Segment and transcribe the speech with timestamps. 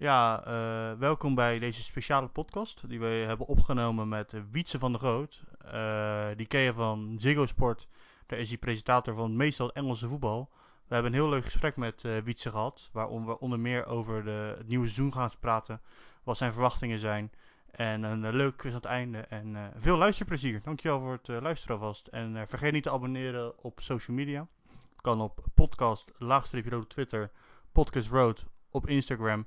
[0.00, 5.00] Ja, uh, welkom bij deze speciale podcast die we hebben opgenomen met Wietse van der
[5.00, 5.42] Groot.
[5.64, 7.88] Uh, die ken je van Ziggo Sport.
[8.26, 10.50] Daar is hij presentator van meestal Engelse voetbal.
[10.86, 14.24] We hebben een heel leuk gesprek met uh, Wietse gehad, waarom we onder meer over
[14.24, 15.80] de, het nieuwe seizoen gaan praten,
[16.22, 17.32] wat zijn verwachtingen zijn
[17.70, 20.60] en een leuk quiz aan het einde en veel luisterplezier.
[20.62, 24.46] Dankjewel voor het luisteren alvast en vergeet niet te abonneren op social media.
[24.96, 27.30] kan op podcast, laagstreepje Twitter,
[27.72, 29.46] podcast road op Instagram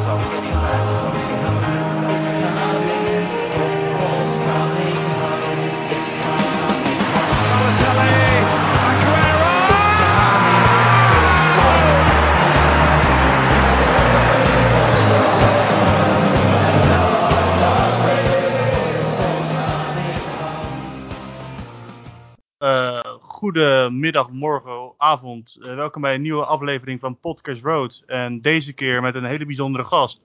[23.41, 25.57] goedemiddag, morgen, avond.
[25.59, 28.03] Uh, welkom bij een nieuwe aflevering van Podcast Road.
[28.05, 30.21] En deze keer met een hele bijzondere gast.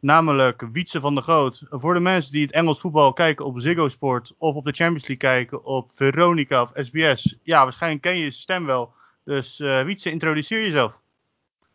[0.00, 1.62] Namelijk Wietse van der Groot.
[1.68, 5.08] Voor de mensen die het Engels voetbal kijken op Ziggo Sport of op de Champions
[5.08, 7.36] League kijken op Veronica of SBS.
[7.42, 8.92] Ja, waarschijnlijk ken je je stem wel.
[9.24, 11.00] Dus uh, Wietse, introduceer jezelf.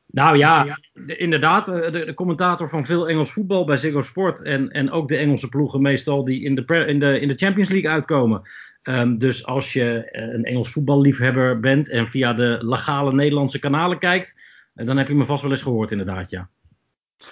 [0.05, 4.41] Nou ja, inderdaad, eh, de, de, commentator van veel Engels voetbal bij Ziggo Sport.
[4.41, 7.69] En, en ook de Engelse ploegen meestal die in de, in de, in de Champions
[7.69, 8.41] League uitkomen.
[8.89, 13.99] Um, dus als je uh, een Engels voetballiefhebber bent en via de legale Nederlandse kanalen
[13.99, 14.41] kijkt,
[14.75, 16.49] uh, dan heb je me vast wel eens gehoord inderdaad, ja.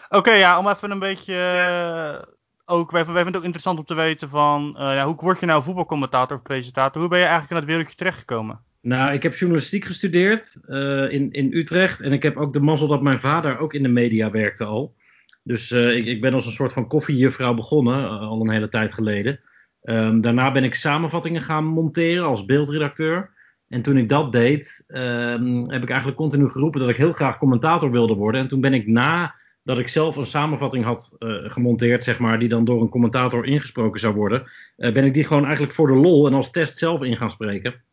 [0.05, 1.33] Oké, okay, ja, om even een beetje...
[1.33, 2.33] Uh,
[2.65, 5.45] ook, wij, wij vinden het ook interessant om te weten van, ja, hoe word je
[5.45, 7.01] nou voetbalcommentator of presentator?
[7.01, 8.59] Hoe ben je eigenlijk in dat wereldje terechtgekomen?
[8.81, 10.59] Nou, ik heb journalistiek gestudeerd
[11.09, 13.89] in, in Utrecht en ik heb ook de mazzel dat mijn vader ook in de
[13.89, 14.95] media werkte al.
[15.43, 19.39] Dus ik, ik ben als een soort van koffiejuffrouw begonnen, al een hele tijd geleden.
[19.83, 23.39] Um, daarna ben ik samenvattingen gaan monteren als beeldredacteur.
[23.67, 27.37] En toen ik dat deed, um, heb ik eigenlijk continu geroepen dat ik heel graag
[27.37, 28.41] commentator wilde worden.
[28.41, 32.39] En toen ben ik na dat ik zelf een samenvatting had uh, gemonteerd, zeg maar,
[32.39, 34.43] die dan door een commentator ingesproken zou worden,
[34.77, 37.31] uh, ben ik die gewoon eigenlijk voor de lol en als test zelf in gaan
[37.31, 37.83] spreken.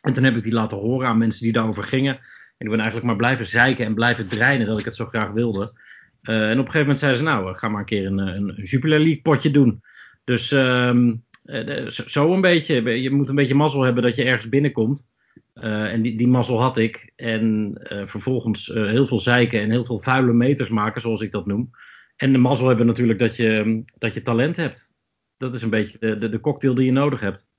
[0.00, 2.14] En toen heb ik die laten horen aan mensen die daarover gingen.
[2.56, 5.30] En ik ben eigenlijk maar blijven zeiken en blijven dreinen dat ik het zo graag
[5.30, 5.78] wilde.
[6.22, 8.54] Uh, en op een gegeven moment zeiden ze, nou, ga maar een keer een, een
[8.62, 9.82] Jupiler League potje doen.
[10.24, 13.02] Dus um, uh, zo een beetje.
[13.02, 15.08] Je moet een beetje mazzel hebben dat je ergens binnenkomt.
[15.54, 17.12] Uh, en die, die mazzel had ik.
[17.16, 21.46] En uh, vervolgens heel veel zeiken en heel veel vuile meters maken, zoals ik dat
[21.46, 21.70] noem.
[22.16, 24.94] En de mazzel hebben natuurlijk dat je, dat je talent hebt.
[25.36, 27.50] Dat is een beetje de, de, de cocktail die je nodig hebt.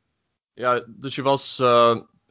[0.53, 1.63] Ja, dus je was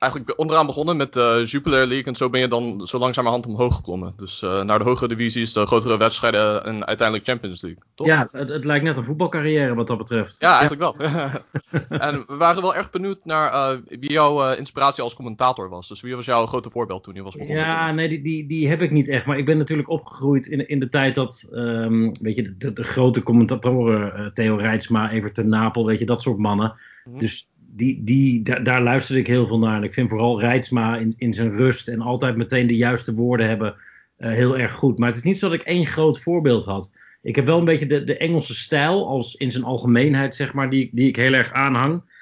[0.05, 2.05] eigenlijk onderaan begonnen met de Jupiler League.
[2.05, 4.13] En zo ben je dan zo langzamerhand omhoog geklommen.
[4.17, 7.83] Dus uh, naar de hogere divisies, de grotere wedstrijden en uiteindelijk Champions League.
[7.95, 8.07] Toch?
[8.07, 10.37] Ja, het, het lijkt net een voetbalcarrière wat dat betreft.
[10.39, 10.95] Ja, eigenlijk wel.
[12.09, 15.89] en we waren wel erg benieuwd naar uh, wie jouw uh, inspiratie als commentator was.
[15.89, 17.65] Dus wie was jouw grote voorbeeld toen je was begonnen?
[17.65, 19.27] Ja, nee, die, die, die heb ik niet echt.
[19.27, 22.83] Maar ik ben natuurlijk opgegroeid in, in de tijd dat, um, weet je, de, de,
[22.83, 26.75] grote commentatoren, Theo Rijtsma, Evert ten Napel, weet je, dat soort mannen.
[27.05, 27.21] Mm -hmm.
[27.21, 29.77] Dus die, die, daar, luisterde ik heel veel naar.
[29.77, 33.49] En ik vind vooral Rijtsma in, in zijn rust en altijd meteen de juiste woorden
[33.49, 33.75] hebben
[34.19, 34.99] uh, heel erg goed.
[34.99, 36.93] Maar het is niet zo dat ik één groot voorbeeld had.
[37.23, 40.71] Ik heb wel een beetje de, de Engelse stijl, als in zijn algemeenheid, zeg maar,
[40.71, 42.13] die, die ik heel erg aanhang.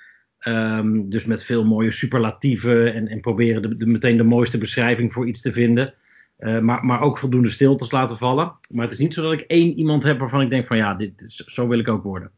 [0.49, 5.29] Um, dus met veel mooie superlatieven en, en proberen de, meteen de mooiste beschrijving voor
[5.29, 5.95] iets te vinden.
[6.39, 8.53] Uh, maar, maar ook voldoende stiltes laten vallen.
[8.69, 10.95] Maar het is niet zo dat ik één iemand heb waarvan ik denk van ja,
[10.95, 12.31] dit, zo wil ik ook worden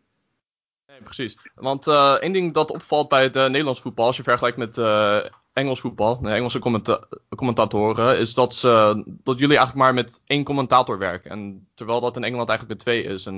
[1.02, 1.38] precies.
[1.54, 4.76] Want uh, één ding dat opvalt bij het uh, Nederlands voetbal, als je vergelijkt met
[4.76, 5.18] uh,
[5.52, 7.00] Engels voetbal, de Engelse commenta
[7.36, 11.30] commentatoren, is dat, ze, dat jullie eigenlijk maar met één commentator werken.
[11.30, 13.26] En terwijl dat in Engeland eigenlijk met twee is.
[13.26, 13.36] En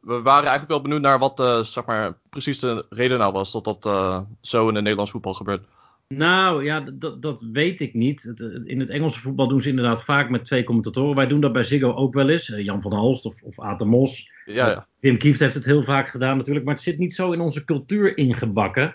[0.00, 3.64] we waren eigenlijk wel benieuwd naar wat zeg maar, precies de reden nou was dat
[3.64, 3.82] dat
[4.40, 5.66] zo in het Nederlands voetbal gebeurt.
[6.14, 8.24] Nou ja, dat, dat weet ik niet.
[8.64, 11.16] In het Engelse voetbal doen ze inderdaad vaak met twee commentatoren.
[11.16, 12.46] Wij doen dat bij Ziggo ook wel eens.
[12.46, 14.30] Jan van Halst of, of Aten Mos.
[14.44, 14.86] Ja, ja.
[15.00, 16.64] Wim Kieft heeft het heel vaak gedaan natuurlijk.
[16.64, 18.94] Maar het zit niet zo in onze cultuur ingebakken.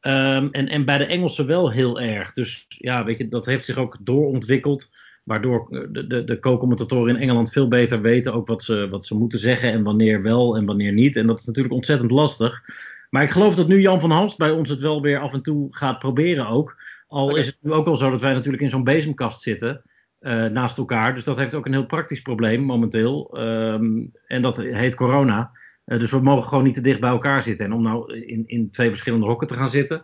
[0.00, 2.32] Um, en, en bij de Engelsen wel heel erg.
[2.32, 4.90] Dus ja, weet je, dat heeft zich ook doorontwikkeld.
[5.24, 9.14] Waardoor de, de, de co-commentatoren in Engeland veel beter weten ook wat ze, wat ze
[9.14, 9.72] moeten zeggen.
[9.72, 11.16] En wanneer wel en wanneer niet.
[11.16, 12.62] En dat is natuurlijk ontzettend lastig.
[13.10, 15.42] Maar ik geloof dat nu Jan van Halst bij ons het wel weer af en
[15.42, 16.82] toe gaat proberen ook.
[17.06, 17.38] Al okay.
[17.38, 19.82] is het nu ook wel zo dat wij natuurlijk in zo'n bezemkast zitten.
[20.20, 21.14] Uh, naast elkaar.
[21.14, 23.38] Dus dat heeft ook een heel praktisch probleem momenteel.
[23.38, 25.50] Um, en dat heet corona.
[25.86, 27.66] Uh, dus we mogen gewoon niet te dicht bij elkaar zitten.
[27.66, 30.02] En om nou in, in twee verschillende hokken te gaan zitten.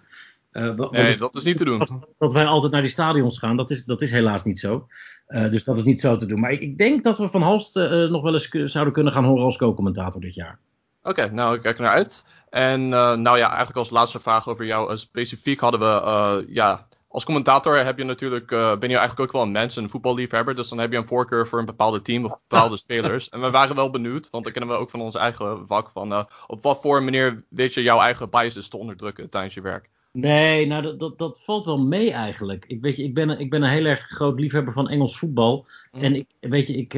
[0.52, 1.78] Uh, wat, nee, is, dat is niet te doen.
[1.78, 4.86] Dat, dat, wij altijd naar die stadions gaan, dat is, dat is helaas niet zo.
[5.26, 6.40] dus dat is niet zo te doen.
[6.40, 7.74] Maar ik, ik denk dat we Van Halst
[8.08, 10.58] nog wel eens zouden kunnen gaan horen als co-commentator dit jaar.
[11.06, 12.24] Oké, nou ik kijk naar uit.
[12.50, 16.54] En uh, nou ja, eigenlijk als laatste vraag over jou uh, specifiek hadden we, uh,
[16.54, 20.54] ja, als commentator heb je natuurlijk, ben je eigenlijk ook wel een mens, een voetballiefhebber.
[20.54, 23.28] Dus dan heb je een voorkeur voor een bepaalde team of bepaalde spelers.
[23.28, 26.26] En we waren wel benieuwd, want dan kennen we ook van ons eigen vak van
[26.46, 29.88] op wat voor manier weet je jouw eigen biases te onderdrukken tijdens je werk.
[30.12, 32.64] Nee, nou dat, dat, dat valt wel mee eigenlijk.
[32.66, 35.66] Ik, weet je, ik, ben, ik ben een heel erg groot liefhebber van Engels voetbal.
[35.92, 36.00] Mm.
[36.00, 36.94] En ik, weet je, ik,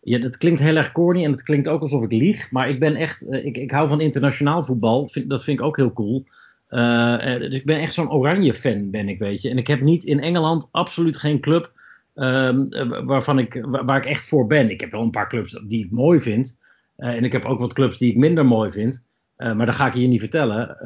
[0.00, 2.50] ja, dat klinkt heel erg corny en het klinkt ook alsof ik lieg.
[2.50, 5.08] Maar ik ben echt, uh, ik, ik hou van internationaal voetbal.
[5.08, 6.24] Vind, dat vind ik ook heel cool.
[6.70, 9.50] Uh, dus ik ben echt zo'n oranje fan, ben ik, weet je.
[9.50, 11.72] En ik heb niet in Engeland absoluut geen club
[12.14, 12.58] uh,
[13.04, 14.70] waarvan ik, waar, ik echt voor ben.
[14.70, 16.58] Ik heb wel een paar clubs die ik mooi vind.
[16.96, 19.04] en ik heb ook wat clubs die ik minder mooi vind.
[19.36, 20.76] maar dat ga ik je niet vertellen.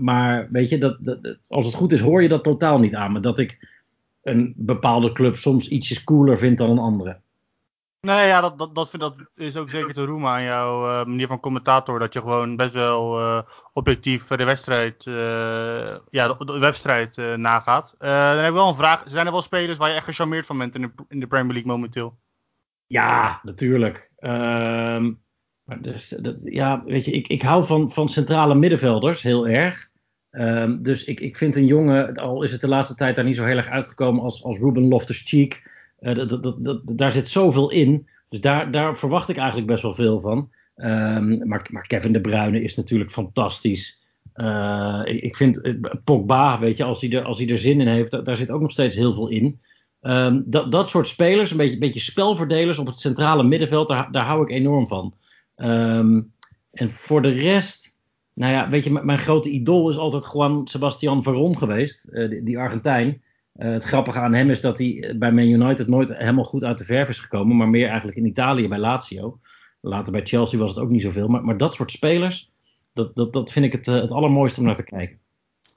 [0.00, 3.12] maar weet je, dat, dat, als het goed is, hoor je dat totaal niet aan
[3.12, 3.20] me.
[3.20, 3.78] Dat ik
[4.22, 7.20] een bepaalde club soms ietsjes cooler vind dan een andere.
[8.00, 11.40] Nee, ja, dat, dat, dat, is ook zeker te roemen aan jouw uh, manier van
[11.40, 11.98] commentator.
[11.98, 13.42] Dat je gewoon best wel uh,
[13.72, 17.94] objectief de wedstrijd, uh, ja, de, wedstrijd nagaat.
[17.98, 19.04] dan heb ik wel een vraag.
[19.06, 22.18] Zijn er wel spelers waar je echt gecharmeerd van bent in de, Premier League momenteel?
[22.86, 24.10] Ja, natuurlijk.
[24.18, 25.22] Um,
[25.80, 29.88] dus, dat, ja, weet je, ik, ik hou van, van centrale middenvelders heel erg.
[30.30, 33.36] Um, dus ik, ik vind een jongen, al is het de laatste tijd daar niet
[33.36, 35.70] zo heel erg uitgekomen als, als Ruben Loftus-Cheek
[36.00, 38.08] dat, dat, dat, daar zit zoveel in.
[38.28, 40.50] Dus daar, daar verwacht ik eigenlijk best wel veel van.
[40.76, 43.98] Um, maar, maar, Kevin De Bruyne is natuurlijk fantastisch.
[44.34, 45.74] Uh, ik, vind eh,
[46.04, 48.60] Pogba, weet je, als hij, er, als hij er zin in heeft, daar, zit ook
[48.60, 49.60] nog steeds heel veel in.
[50.00, 54.42] Um, dat, dat soort spelers, een beetje, beetje spelverdelers op het centrale middenveld, daar, hou
[54.42, 55.14] ik enorm van.
[55.56, 56.32] Um,
[56.72, 57.96] en voor de rest,
[58.34, 62.08] nou ja, weet je, mijn grote idool is altijd Juan Sebastian Veron geweest,
[62.44, 63.22] die Argentijn.
[63.56, 66.78] Uh, het grappige aan hem is dat hij bij Man United nooit helemaal goed uit
[66.78, 69.38] de verf is gekomen, maar meer eigenlijk in Italië bij Lazio.
[69.80, 71.28] Later bij Chelsea was het ook niet zoveel.
[71.28, 72.50] Maar, maar dat soort spelers,
[72.94, 75.18] dat, dat, dat vind ik het, uh, het allermooiste om naar te kijken.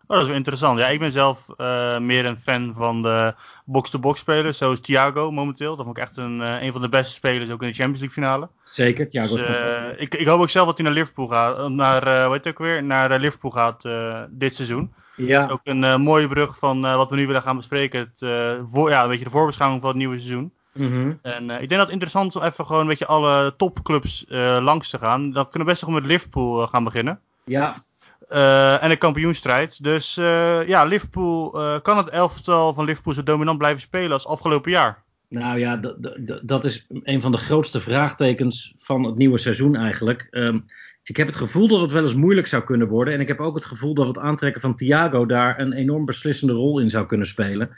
[0.02, 0.80] Oh, dat is wel interessant.
[0.80, 3.34] Ja, ik ben zelf uh, meer een fan van de
[3.66, 5.76] box-to-box spelers, zoals Thiago momenteel.
[5.76, 8.24] Dat vond ik echt een, een van de beste spelers, ook in de Champions League
[8.24, 8.50] finale.
[8.64, 9.36] Zeker, Thiago.
[9.36, 9.46] Dus,
[9.98, 12.66] ik, ik hoop ook zelf dat hij naar Liverpool gaat, naar, hoe heet het ook
[12.66, 13.82] weer, naar Liverpool gaat
[14.30, 14.94] dit seizoen.
[15.16, 15.48] Ja.
[15.50, 18.00] ook een uh, mooie brug van uh, wat we nu willen gaan bespreken.
[18.00, 20.54] Het, uh, voor, ja, een beetje de voorbeschouwing van het nieuwe seizoen.
[20.74, 21.20] Mm -hmm.
[21.22, 24.26] En ik denk dat het interessant is om even gewoon een beetje alle topclubs
[24.60, 25.32] langs te gaan.
[25.32, 27.20] Dan kunnen we best nog met Liverpool gaan beginnen.
[27.46, 27.84] Ja.
[28.80, 29.84] en de kampioenstrijd.
[29.84, 30.16] Dus
[30.66, 31.50] ja, Liverpool,
[31.82, 35.04] kan het elftal van Liverpool zo dominant blijven spelen als afgelopen jaar?
[35.30, 35.80] Nou ja,
[36.44, 40.28] dat is een van de grootste vraagtekens van het nieuwe seizoen eigenlijk.
[40.32, 40.66] Um,
[41.04, 43.14] ik heb het gevoel dat het wel eens moeilijk zou kunnen worden.
[43.14, 46.54] En ik heb ook het gevoel dat het aantrekken van Thiago daar een enorm beslissende
[46.54, 47.70] rol in zou kunnen spelen.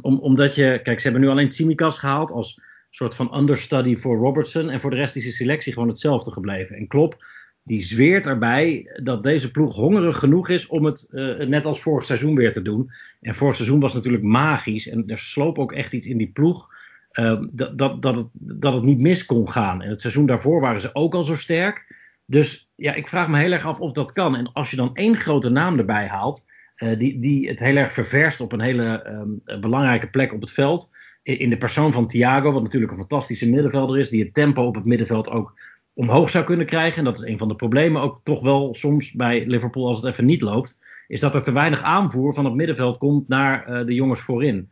[0.00, 4.16] Om, omdat je, kijk, ze hebben nu alleen Tsimikas gehaald als soort van understudy voor
[4.16, 4.70] Robertson.
[4.70, 6.76] En voor de rest is de selectie gewoon hetzelfde gebleven.
[6.76, 7.24] En Klopp,
[7.62, 12.06] die zweert erbij dat deze ploeg hongerig genoeg is om het uh, net als vorig
[12.06, 12.90] seizoen weer te doen.
[13.20, 14.88] En vorig seizoen was natuurlijk magisch.
[14.88, 16.68] En er sloop ook echt iets in die ploeg.
[17.12, 19.82] Uh, dat, dat, dat, het, dat het niet mis kon gaan.
[19.82, 21.97] En het seizoen daarvoor waren ze ook al zo sterk.
[22.30, 24.36] Dus ja, ik vraag me heel erg af of dat kan.
[24.36, 26.44] En als je dan één grote naam erbij haalt,
[26.76, 30.50] uh, die, die het heel erg ververst op een hele um, belangrijke plek op het
[30.50, 30.90] veld.
[31.22, 34.74] In, de persoon van Thiago, wat natuurlijk een fantastische middenvelder is, die het tempo op
[34.74, 35.60] het middenveld ook
[35.94, 36.98] omhoog zou kunnen krijgen.
[36.98, 40.12] En dat is een van de problemen ook toch wel soms bij Liverpool als het
[40.12, 40.78] even niet loopt.
[41.06, 44.70] Is dat er te weinig aanvoer van het middenveld komt naar uh, de jongens voorin.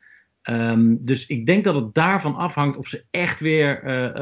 [0.50, 3.80] Um, dus ik denk dat het daarvan afhangt of ze echt weer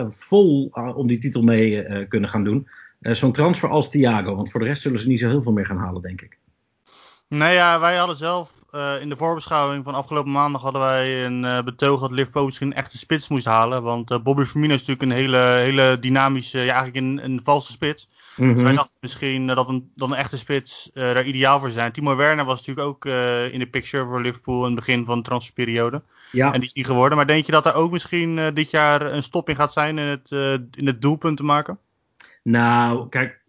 [0.09, 2.69] vol om die titel mee kunnen gaan doen.
[3.05, 4.35] Uh, Zo'n transfer als Thiago.
[4.35, 6.39] Want voor de rest zullen ze niet zo heel veel meer gaan halen, denk ik.
[7.29, 11.45] Nou ja, wij hadden zelf uh, in de voorbeschouwing van afgelopen maandag hadden wij een
[11.45, 13.83] uh, betoog dat Liverpool misschien een echte spits moest halen.
[13.83, 17.73] Want uh, Bobby Firmino is natuurlijk een hele, hele dynamische, ja eigenlijk een, een valse
[17.73, 18.09] spits.
[18.37, 18.55] Mm -hmm.
[18.55, 21.93] Dus wij dachten misschien dat een, dat een echte spits daar ideaal voor zijn.
[21.93, 23.05] Timo Werner was natuurlijk ook
[23.53, 26.03] in de picture voor Liverpool in het begin van de transferperiode.
[26.33, 26.53] Ja.
[26.53, 27.17] En die is niet geworden.
[27.17, 30.07] Maar denk je dat er ook misschien dit jaar een stop in gaat zijn in
[30.07, 30.31] het,
[30.75, 31.79] in het doelpunt te maken?
[32.45, 33.41] Nou, kijk,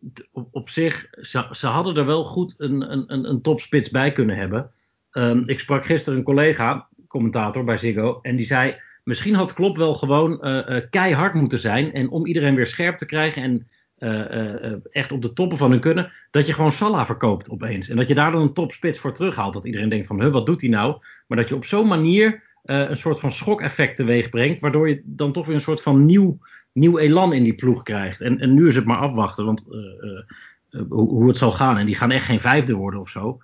[0.52, 4.72] op, zich, ze, ze, hadden er wel goed een, een, een topspits bij kunnen hebben.
[5.12, 9.78] Um, ik sprak gisteren een collega, commentator bij Ziggo, en die zei: Misschien had Klopp
[9.78, 11.94] wel gewoon uh, uh, keihard moeten zijn.
[11.94, 13.68] En om iedereen weer scherp te krijgen en
[14.00, 17.90] uh, echt op de toppen van hun kunnen, dat je gewoon Salah verkoopt opeens.
[17.90, 19.54] En dat je daar dan een topspits voor terughaalt.
[19.54, 20.98] Dat iedereen denkt: van, huh, wat doet hij nou?
[21.28, 25.32] Maar dat je op zo'n manier een soort van schokeffect teweeg brengt, waardoor je dan
[25.32, 26.40] toch weer een soort van nieuw
[26.76, 28.22] nieuw elan in die ploeg krijgt.
[28.22, 31.78] En, en nu is het maar afwachten want, uh, uh, hoe, hoe, het zal gaan.
[31.78, 33.38] En die gaan echt geen vijfde worden of zo.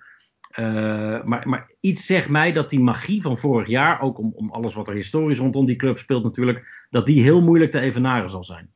[1.24, 4.74] maar, maar iets zegt mij dat die magie van vorig jaar, ook om, om alles
[4.74, 8.44] wat er historisch rondom die club speelt natuurlijk, dat die heel moeilijk te evenaren zal
[8.44, 8.70] zijn.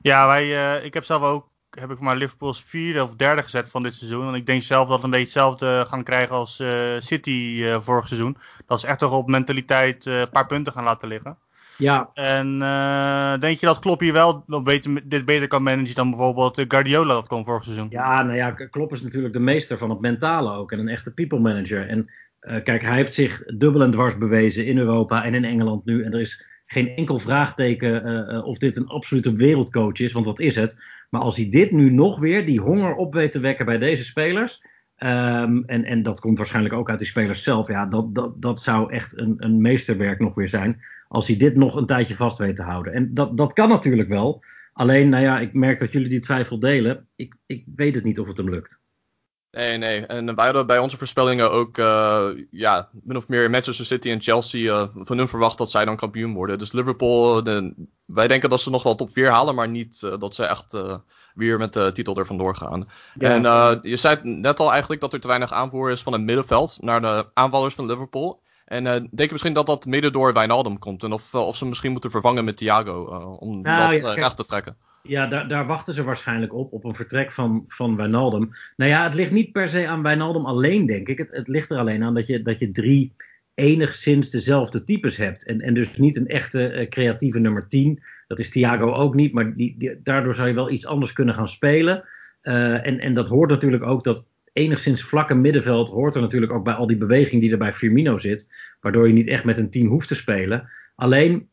[0.00, 3.82] Ja, wij, ik heb zelf ook heb ik maar Liverpool's vierde of derde gezet van
[3.82, 4.28] dit seizoen.
[4.28, 6.62] En ik denk zelf dat we een beetje hetzelfde gaan krijgen als
[6.98, 8.36] City vorig seizoen.
[8.66, 11.38] Dat ze echt toch op mentaliteit een paar punten gaan laten liggen.
[11.80, 12.10] Ja.
[12.14, 12.58] En
[13.40, 17.28] denk je dat Klopp hier wel beter, dit beter kan managen dan bijvoorbeeld Guardiola dat
[17.28, 17.86] kon vorig seizoen?
[17.90, 20.72] Ja, nou ja, Klopp is natuurlijk de meester van het mentale ook.
[20.72, 21.88] En een echte people manager.
[21.88, 22.10] En
[22.40, 26.02] kijk, hij heeft zich dubbel en dwars bewezen in Europa en in Engeland nu.
[26.02, 30.40] En er is geen enkel vraagteken uh, of dit een absolute wereldcoach is, want wat
[30.40, 30.76] is het?
[31.10, 34.04] Maar als hij dit nu nog weer, die honger op weet te wekken bij deze
[34.04, 34.62] spelers,
[35.02, 38.60] um, en, en dat komt waarschijnlijk ook uit die spelers zelf, ja, dat, dat, dat
[38.60, 42.38] zou echt een, een meesterwerk nog weer zijn, als hij dit nog een tijdje vast
[42.38, 42.92] weet te houden.
[42.92, 44.42] En dat, dat kan natuurlijk wel,
[44.72, 48.18] alleen, nou ja, ik merk dat jullie die twijfel delen, ik, ik weet het niet
[48.18, 48.82] of het hem lukt.
[49.52, 50.06] Nee, nee.
[50.06, 54.20] En wij hadden bij onze voorspellingen ook, uh, ja, min of meer Manchester City en
[54.20, 56.58] Chelsea uh, van hun verwacht dat zij dan kampioen worden.
[56.58, 60.18] Dus Liverpool, de, wij denken dat ze nog wel top 4 halen, maar niet uh,
[60.18, 60.76] dat ze echt
[61.34, 62.88] weer met de titel er vandoor gaan.
[63.18, 63.30] Ja.
[63.30, 66.78] En je zei net al eigenlijk dat er te weinig aanvoer is van het middenveld
[66.80, 68.42] naar de aanvallers van Liverpool.
[68.64, 71.02] En denk je misschien dat dat mede door Wijnaldum komt?
[71.02, 73.04] En of, of ze misschien moeten vervangen met Thiago
[73.40, 74.76] om nou, dat ja, recht te trekken?
[75.02, 78.48] Ja, daar, daar, wachten ze waarschijnlijk op, op een vertrek van, van Wijnaldum.
[78.76, 81.18] Nou ja, het ligt niet per se aan Wijnaldum alleen, denk ik.
[81.18, 83.12] Het, het ligt er alleen aan dat je, dat je drie
[83.54, 85.44] enigszins dezelfde types hebt.
[85.44, 88.02] En, en dus niet een echte uh, creatieve nummer 10.
[88.26, 91.48] Dat is Thiago ook niet, maar die, daardoor zou je wel iets anders kunnen gaan
[91.48, 92.04] spelen.
[92.42, 96.64] Uh, en, en dat hoort natuurlijk ook dat enigszins vlakke middenveld hoort er natuurlijk ook
[96.64, 98.48] bij al die beweging die er bij Firmino zit.
[98.80, 100.68] Waardoor je niet echt met een 10 hoeft te spelen.
[100.94, 101.48] Alleen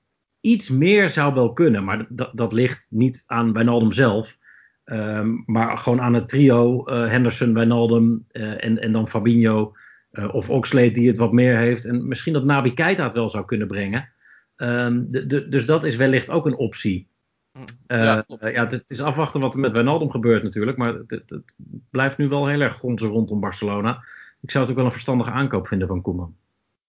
[0.47, 4.37] iets meer zou wel kunnen, maar dat, dat ligt niet aan Wijnaldum zelf.
[4.85, 9.73] Um, maar gewoon aan het trio uh, Henderson, Wijnaldum uh, en, en dan Fabinho
[10.11, 11.85] uh, of Oxlade die het wat meer heeft.
[11.85, 14.09] En misschien dat Nabi Keita het wel zou kunnen brengen.
[14.57, 17.07] Um, de, de, dus dat is wellicht ook een optie.
[17.51, 20.77] Mm, ja, ja, het, is afwachten wat er met Wijnaldum gebeurt natuurlijk.
[20.77, 21.55] Maar het, het, het
[21.89, 24.03] blijft nu wel heel erg gonzen rondom Barcelona.
[24.41, 26.35] Ik zou het ook wel een verstandige aankoop vinden van Koeman.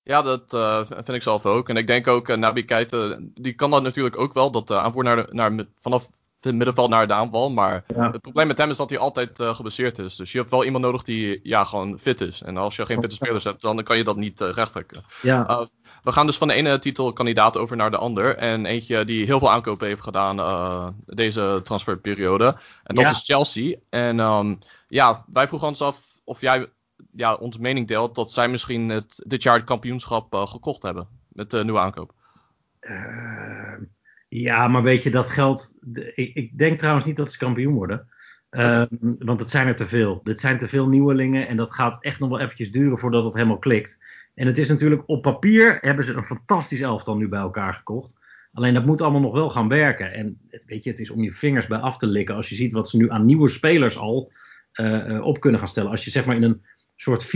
[0.08, 1.68] Ja, dat uh, vind ik zelf ook.
[1.68, 4.50] En ik denk ook, uh, Nabi Keita, die kan dat natuurlijk ook wel.
[4.50, 6.08] Dat uh, aanvoer naar, naar, vanaf
[6.40, 7.50] het middenveld naar de aanval.
[7.50, 8.10] Maar ja.
[8.10, 10.16] het probleem met hem is dat hij altijd uh, geblesseerd is.
[10.16, 12.42] Dus je hebt wel iemand nodig die ja, gewoon fit is.
[12.42, 15.04] En als je geen fitte spelers hebt, dan kan je dat niet uh, rechttrekken.
[15.22, 15.68] Ja.
[16.02, 18.36] we gaan dus van de ene titelkandidaat over naar de ander.
[18.36, 22.56] En eentje die heel veel aankopen heeft gedaan deze transferperiode.
[22.84, 23.10] En dat ja.
[23.10, 23.76] is Chelsea.
[23.90, 26.68] En um, ja, wij vroegen ons af of jij
[27.18, 31.08] ja, onze mening deelt dat zij misschien het, dit jaar het kampioenschap uh, gekocht hebben
[31.28, 32.12] met de nieuwe aankoop.
[32.80, 33.74] Uh,
[34.28, 35.74] ja, maar weet je, dat geldt.
[36.14, 38.08] Ik, ik, denk trouwens niet dat ze kampioen worden.
[38.50, 38.82] Uh,
[39.18, 40.20] want het zijn er te veel.
[40.22, 43.34] Dit zijn te veel nieuwelingen en dat gaat echt nog wel eventjes duren voordat het
[43.34, 43.98] helemaal klikt.
[44.34, 48.18] En het is natuurlijk op papier hebben ze een fantastisch elftal nu bij elkaar gekocht.
[48.52, 50.12] Alleen dat moet allemaal nog wel gaan werken.
[50.12, 52.54] En het, weet je, het is om je vingers bij af te likken als je
[52.54, 54.32] ziet wat ze nu aan nieuwe spelers al
[54.80, 55.90] uh, op kunnen gaan stellen.
[55.90, 56.62] Als je zeg maar in een
[57.00, 57.30] soort 4-2-3-1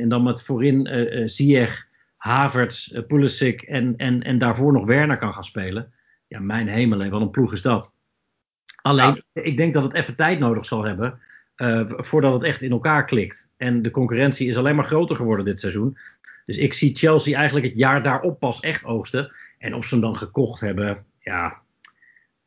[0.00, 1.86] en dan met voorin uh, Ziyech,
[2.16, 5.92] Havertz, uh, Pulisic en, en, en daarvoor nog Werner kan gaan spelen.
[6.26, 7.94] Ja, mijn hemel, wat een ploeg is dat.
[8.82, 9.42] Alleen, ja.
[9.42, 11.20] ik denk dat het even tijd nodig zal hebben
[11.58, 13.48] uh, voordat het echt in elkaar klikt.
[13.56, 15.98] En de concurrentie is alleen maar groter geworden dit seizoen.
[16.44, 19.34] Dus ik zie Chelsea eigenlijk het jaar daarop pas echt oogsten.
[19.58, 21.60] En of ze hem dan gekocht hebben, ja.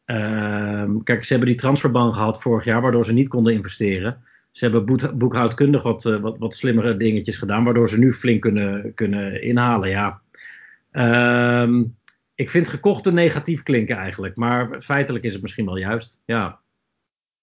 [0.06, 4.24] Uh, kijk, ze hebben die transferban gehad vorig jaar, waardoor ze niet konden investeren.
[4.52, 8.94] Ze hebben boekhoudkundig wat, uh, wat, wat slimmere dingetjes gedaan, waardoor ze nu flink kunnen,
[8.94, 9.90] kunnen inhalen.
[9.90, 10.22] Ja.
[11.62, 11.96] Um,
[12.36, 16.22] ik vind gekochte negatief klinken eigenlijk, maar feitelijk is het misschien wel juist.
[16.26, 16.61] Ja.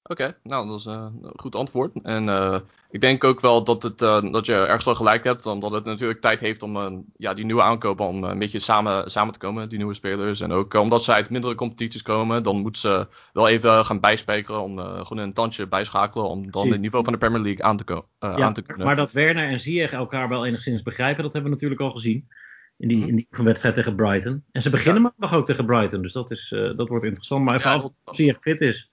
[0.08, 2.02] Oké, okay, nou dat is een goed antwoord.
[2.02, 2.58] En uh,
[2.90, 5.84] ik denk ook wel dat, het, uh, dat je ergens wel gelijk hebt, omdat het
[5.84, 9.68] natuurlijk tijd heeft om ja, die nieuwe aankopen om een beetje samen, samen te komen,
[9.68, 10.40] die nieuwe spelers.
[10.40, 14.62] En ook omdat ze uit mindere competities komen, dan moeten ze wel even gaan bijspijkeren
[14.62, 18.02] om gewoon een tandje bijschakelen om dan het niveau van de Premier League aan te,
[18.18, 18.86] ja, aan te kunnen.
[18.86, 22.28] Maar dat Werner en Ziyech elkaar wel enigszins begrijpen, dat hebben we natuurlijk al gezien.
[22.76, 24.44] In die, in die wedstrijd tegen Brighton.
[24.52, 25.12] En ze beginnen ja.
[25.16, 27.44] nog ook tegen Brighton, dus dat, is, dat wordt interessant.
[27.44, 28.90] Maar even ja, af of Ziyech fit is.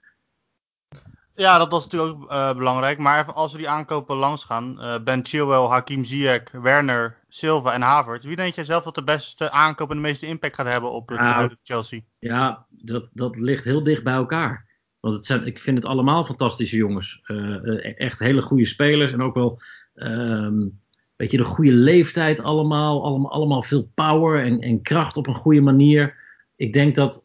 [1.36, 2.98] Ja, dat was natuurlijk ook uh, belangrijk.
[2.98, 4.76] Maar even als we die aankopen langs gaan.
[4.78, 8.26] Uh, ben Chilwell, Hakim Ziyech, Werner, Silva en Havertz.
[8.26, 11.08] Wie denk jij zelf dat de beste aankoop en de meeste impact gaat hebben op
[11.08, 12.00] het ja, Chelsea?
[12.18, 14.66] Ja, dat, dat ligt heel dicht bij elkaar.
[15.00, 17.20] Want het zijn, ik vind het allemaal fantastische jongens.
[17.26, 19.12] Uh, echt hele goede spelers.
[19.12, 19.60] En ook wel
[19.94, 20.80] um,
[21.16, 23.04] weet je, de goede leeftijd allemaal.
[23.04, 26.14] Allemaal, allemaal veel power en, en kracht op een goede manier.
[26.56, 27.24] Ik denk dat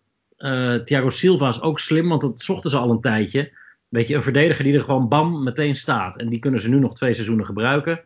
[0.84, 3.60] Thiago Silva is ook slim, want dat zochten ze al een tijdje
[3.92, 6.18] weet je, een verdediger die er gewoon bam meteen staat.
[6.18, 8.02] En die kunnen ze nu nog twee seizoenen gebruiken.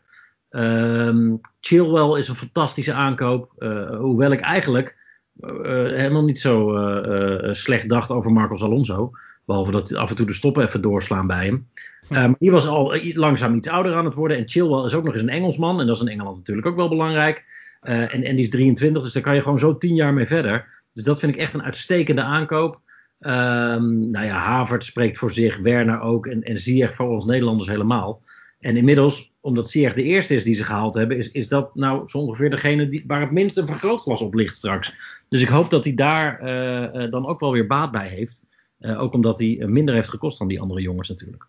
[0.50, 3.54] Um, Chilwell is een fantastische aankoop.
[3.58, 4.98] Uh, hoewel ik eigenlijk
[5.40, 9.12] uh, helemaal niet zo uh, slecht dacht over Marcos Alonso.
[9.46, 11.68] Behalve dat af en toe de stoppen even doorslaan bij hem.
[12.10, 14.38] Uh, die was al langzaam iets ouder aan het worden.
[14.38, 15.80] En Chilwell is ook nog eens een Engelsman.
[15.80, 17.44] En dat is in Engeland natuurlijk ook wel belangrijk.
[17.82, 20.68] En, en die is 23, dus daar kan je gewoon zo 10 jaar mee verder.
[20.94, 22.82] Dus dat vind ik echt een uitstekende aankoop.
[23.28, 26.28] Um, nou ja, Havert spreekt voor zich, Werner ook.
[26.28, 28.22] En, en Ziyech voor ons Nederlanders helemaal.
[28.60, 32.08] En inmiddels, omdat Ziyech de eerste is die ze gehaald hebben, is, is dat nou
[32.08, 34.94] zo ongeveer degene die, waar het minste een vergrootglas op ligt straks.
[35.30, 38.46] Dus ik hoop dat hij daar uh, uh, dan ook wel weer baat bij heeft.
[38.80, 41.48] Uh, ook omdat hij minder heeft gekost dan die andere jongens natuurlijk.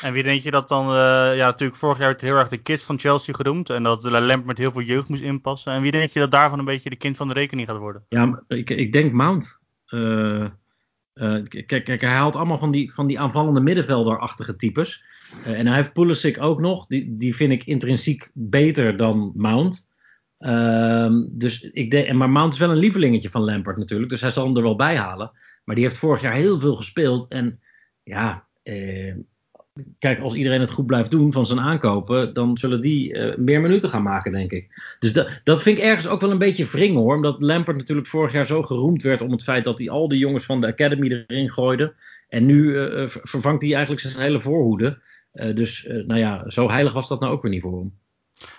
[0.00, 0.86] En wie denk je dat dan,
[1.36, 3.70] ja natuurlijk vorig jaar werd heel erg de kids van Chelsea genoemd.
[3.70, 5.72] En dat Lampert met heel veel jeugd moest inpassen.
[5.72, 8.04] En wie denk je dat daarvan een beetje de kind van de rekening gaat worden?
[8.08, 9.58] Ja, ik, ik denk Mount.
[11.48, 15.04] Kijk, kijk, hij haalt allemaal van die, van die aanvallende middenvelderachtige types.
[15.46, 16.86] Uh, en hij heeft Pulisic ook nog.
[16.86, 19.88] Die, die vind ik intrinsiek beter dan Mount.
[20.38, 24.10] Um, dus ik denk, maar Mount is wel een lievelingetje van Lampard natuurlijk.
[24.10, 25.30] Dus hij zal hem er wel bij halen.
[25.64, 27.28] Maar die heeft vorig jaar heel veel gespeeld.
[27.28, 27.60] En
[28.02, 29.14] ja, eh,
[29.98, 33.60] kijk, als iedereen het goed blijft doen van zijn aankopen, dan zullen die uh, meer
[33.60, 34.96] minuten gaan maken, denk ik.
[34.98, 35.12] Dus
[35.44, 37.14] dat, vind ik ergens ook wel een beetje wringen hoor.
[37.14, 40.18] Omdat Lampard natuurlijk vorig jaar zo geroemd werd om het feit dat hij al die
[40.18, 41.94] jongens van de Academy erin gooide.
[42.28, 44.98] En nu uh, vervangt hij eigenlijk zijn hele voorhoede.
[45.54, 47.92] Dus nou ja, zo heilig was dat nou ook weer niet voor hem.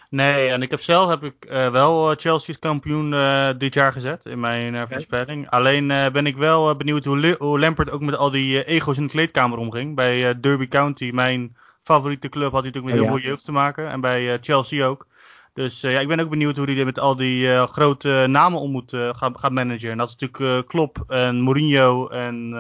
[0.10, 3.16] Nee, en ik heb zelf heb ik uh, wel Chelsea's kampioen
[3.58, 5.50] dit jaar gezet in mijn voorspelling.
[5.50, 9.10] Alleen ben ik wel benieuwd hoe, hoe, Lampard ook met al die ego's in de
[9.10, 9.96] kleedkamer omging.
[9.96, 13.20] Bij Derby County, mijn favoriete club, had hij natuurlijk met heel ja.
[13.20, 13.90] veel jeugd te maken.
[13.90, 15.08] En bij Chelsea ook.
[15.54, 18.92] Dus ja, ik ben ook benieuwd hoe hij met al die grote namen om moet
[19.12, 19.92] gaan, gaan managen.
[19.92, 22.54] En dat is natuurlijk Klopp en Mourinho en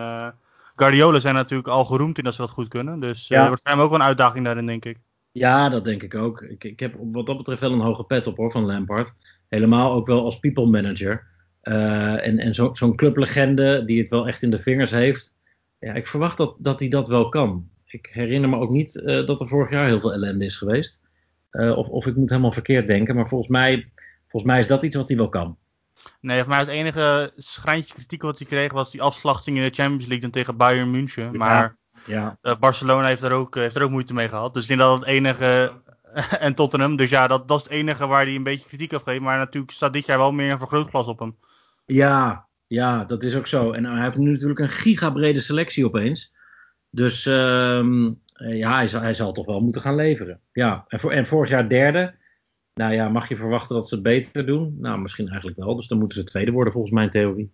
[0.77, 2.99] Guardiola zijn natuurlijk al geroemd in dat ze dat goed kunnen.
[2.99, 3.41] Dus ja.
[3.41, 4.97] uh, wordt voor hem ook wel een uitdaging daarin, denk ik.
[5.37, 6.41] Ja, dat denk ik ook.
[6.41, 9.13] Ik, ik heb wat dat betreft wel een hoge pet op hoor, van Lampard.
[9.47, 11.27] Helemaal ook wel als people manager.
[11.63, 15.37] Uh, en en zo, zo'n clublegende die het wel echt in de vingers heeft.
[15.79, 17.69] Ja, ik verwacht dat, dat hij dat wel kan.
[17.85, 21.01] Ik herinner me ook niet uh, dat er vorig jaar heel veel ellende is geweest.
[21.51, 23.15] Uh, of, of ik moet helemaal verkeerd denken.
[23.15, 23.91] Maar volgens mij,
[24.27, 25.57] volgens mij is dat iets wat hij wel kan.
[26.21, 29.73] Nee, voor mij het enige schrijntje kritiek wat hij kreeg was die afslachting in de
[29.73, 31.23] Champions League dan tegen Bayern München.
[31.23, 32.37] Ja, maar ja.
[32.41, 34.53] Uh, Barcelona heeft er, ook, heeft er ook moeite mee gehad.
[34.53, 35.71] Dus ik denk dat het enige.
[36.39, 36.95] en Tottenham.
[36.95, 39.21] Dus ja, dat, dat is het enige waar hij een beetje kritiek op geeft.
[39.21, 41.35] Maar natuurlijk staat dit jaar wel meer een vergrootglas op hem.
[41.85, 43.71] Ja, ja, dat is ook zo.
[43.71, 46.33] En hij heeft nu natuurlijk een gigabrede selectie opeens.
[46.89, 50.39] Dus um, ja, hij zal, hij zal toch wel moeten gaan leveren.
[50.51, 52.15] Ja, en, voor, en vorig jaar derde.
[52.73, 54.75] Nou ja, mag je verwachten dat ze het beter doen?
[54.79, 55.75] Nou, misschien eigenlijk wel.
[55.75, 57.51] Dus dan moeten ze tweede worden volgens mijn theorie.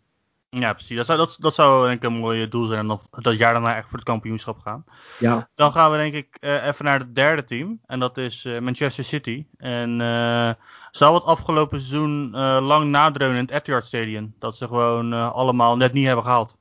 [0.56, 0.98] Ja, precies.
[0.98, 2.80] Dat zou, dat, dat zou denk ik een mooi doel zijn.
[2.80, 4.84] En dan dat jaar daarna echt voor het kampioenschap gaan.
[5.20, 5.50] Ja.
[5.56, 7.80] Dan gaan we denk ik uh, even naar het derde team.
[7.86, 9.46] En dat is uh, Manchester City.
[9.58, 10.52] En uh,
[10.92, 12.30] zou het afgelopen seizoen
[12.62, 14.36] lang nadreunen in het Etihad Stadium.
[14.39, 16.58] Dat ze gewoon allemaal net niet hebben gehaald.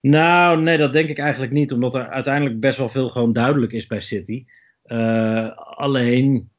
[0.00, 1.72] Nou, nee, dat denk ik eigenlijk niet.
[1.72, 4.44] Omdat er uiteindelijk best wel veel gewoon duidelijk is bij City.
[5.56, 6.50] alleen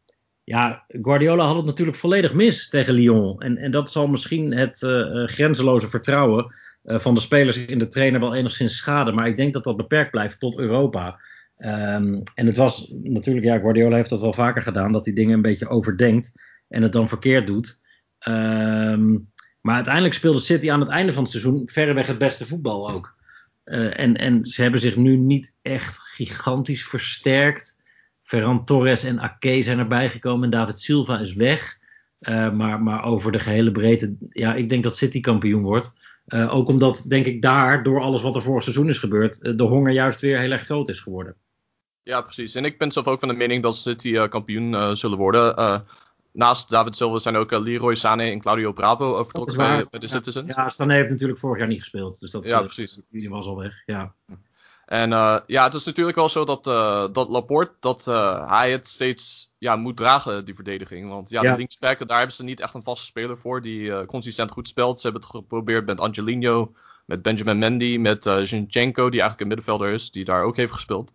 [0.45, 3.41] ja, Guardiola had het natuurlijk volledig mis tegen Lyon.
[3.41, 7.87] En, en dat zal misschien het uh, grenzeloze vertrouwen uh, van de spelers in de
[7.87, 9.15] trainer wel enigszins schaden.
[9.15, 11.19] Maar ik denk dat dat beperkt blijft tot Europa.
[11.59, 15.33] Um, en het was natuurlijk, ja, Guardiola heeft dat wel vaker gedaan, dat hij dingen
[15.33, 16.31] een beetje overdenkt
[16.67, 17.79] en het dan verkeerd doet.
[18.27, 19.31] Um,
[19.61, 23.15] maar uiteindelijk speelde City aan het einde van het seizoen verreweg het beste voetbal ook.
[23.63, 27.74] En, en ze hebben zich nu niet echt gigantisch versterkt.
[28.25, 31.77] Ferran Torres en Ake zijn erbij gekomen en David Silva is weg.
[32.19, 35.93] Uh, maar, maar over de gehele breedte, ja, ik denk dat City kampioen wordt.
[36.27, 39.57] Uh, ook omdat, denk ik, daar, door alles wat er vorig seizoen is gebeurd, uh,
[39.57, 41.35] de honger juist weer heel erg groot is geworden.
[42.03, 42.55] Ja, precies.
[42.55, 45.83] En ik ben zelf ook van de mening dat City kampioen zullen worden.
[46.31, 50.55] naast David Silva zijn ook Leroy Sané en Claudio Bravo vertrokken bij, bij, de Citizens.
[50.55, 52.19] Ja, Sané heeft natuurlijk vorig jaar niet gespeeld.
[52.19, 52.99] Dus dat, ja, precies.
[53.09, 54.13] die was al weg, ja.
[54.85, 58.71] En uh, ja, het is natuurlijk wel zo dat, uh, dat Laporte, dat uh, hij
[58.71, 61.09] het steeds ja, moet dragen, die verdediging.
[61.09, 61.51] Want ja, ja.
[61.51, 64.99] de linksbacken, daar hebben ze niet echt een vaste speler voor die consistent goed speelt.
[64.99, 66.71] Ze hebben het geprobeerd met Angelino,
[67.05, 70.73] met Benjamin Mendy, met uh, Zinchenko, die eigenlijk een middenvelder is, die daar ook heeft
[70.73, 71.11] gespeeld.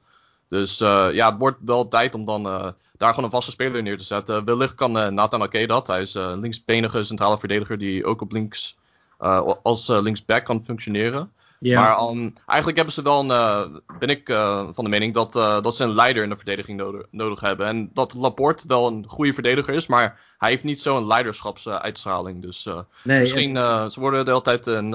[0.49, 4.05] Dus ja, het wordt wel tijd om dan daar gewoon een vaste speler neer te
[4.05, 4.45] zetten.
[4.45, 5.87] wellicht kan Nathan Ake dat.
[5.87, 8.79] Hij is een linksbenige centrale verdediger die ook op links
[9.63, 11.33] als linksback kan functioneren.
[11.63, 11.81] Ja.
[11.81, 13.67] Maar um, eigenlijk hebben ze dan, uh,
[13.99, 16.79] ben ik uh, van de mening dat, uh, dat ze een leider in de verdediging
[16.79, 17.67] nodig, nodig, hebben.
[17.67, 22.43] En dat Laporte wel een goede verdediger is, maar hij heeft niet zo'n leiderschapsuitstraling.
[22.43, 22.69] Dus
[23.05, 23.57] nee, misschien,
[23.91, 24.95] ze worden de hele tijd in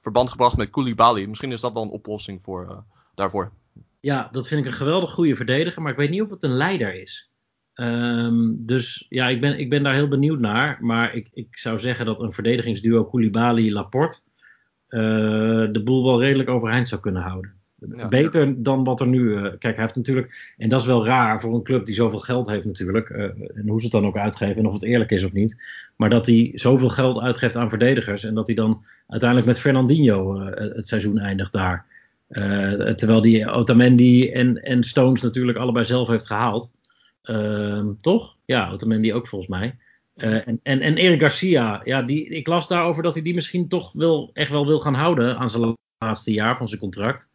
[0.00, 1.24] verband gebracht met Koulibaly.
[1.24, 3.52] Misschien is dat wel een oplossing voor, daarvoor.
[4.00, 6.56] Ja, dat vind ik een geweldig goede verdediger, maar ik weet niet of het een
[6.56, 7.30] leider is.
[7.74, 10.78] Um, dus ja, ik ben, ik ben daar heel benieuwd naar.
[10.80, 14.20] Maar ik, ik zou zeggen dat een verdedigingsduo Koulibaly-Laporte
[14.88, 17.54] de boel wel redelijk overeind zou kunnen houden.
[17.94, 18.08] Ja.
[18.08, 19.20] Beter dan wat er nu.
[19.20, 20.54] Uh, kijk, hij heeft natuurlijk.
[20.56, 23.08] En dat is wel raar voor een club die zoveel geld heeft, natuurlijk.
[23.08, 23.22] Uh,
[23.54, 25.56] en hoe ze het dan ook uitgeven en of het eerlijk is of niet.
[25.96, 28.24] Maar dat hij zoveel geld uitgeeft aan verdedigers.
[28.24, 31.86] En dat hij dan uiteindelijk met Fernandinho het seizoen eindigt daar.
[32.96, 36.72] terwijl die Otamendi en, en Stones natuurlijk allebei zelf heeft gehaald.
[37.22, 38.36] Ehm, toch?
[38.44, 39.76] Ja, Otamendi ook volgens mij.
[40.16, 43.68] Uh, en, en, en Eric Garcia, ja, die, ik las daarover dat hij die misschien
[43.68, 43.94] toch
[44.32, 47.30] echt wel wil gaan houden aan zijn laatste jaar van zijn contract.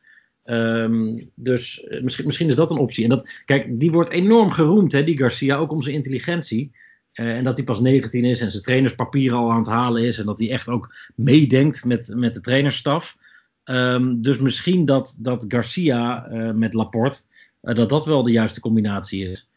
[0.46, 3.04] Um, dus uh, misschien, misschien is dat een optie.
[3.04, 6.72] En dat, kijk, die wordt enorm geroemd, hè, die Garcia, ook om zijn intelligentie.
[7.14, 10.18] Uh, en dat hij pas 19 is en zijn trainerspapieren al aan het halen is.
[10.18, 13.18] En dat hij echt ook meedenkt met, met de trainerstaf.
[13.66, 17.22] Um, dus misschien dat, dat Garcia met Laporte,
[17.62, 19.50] dat dat wel de juiste combinatie is.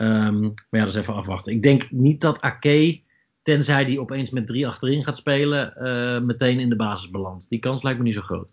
[0.00, 1.52] Um, maar ja, dat is even afwachten.
[1.52, 3.00] Ik denk niet dat Ake,
[3.42, 7.48] tenzij die opeens met drie achterin gaat spelen, uh, meteen in de basis belandt.
[7.48, 8.52] Die kans lijkt me niet zo groot.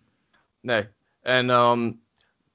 [0.61, 0.87] Nee.
[1.21, 1.99] En um,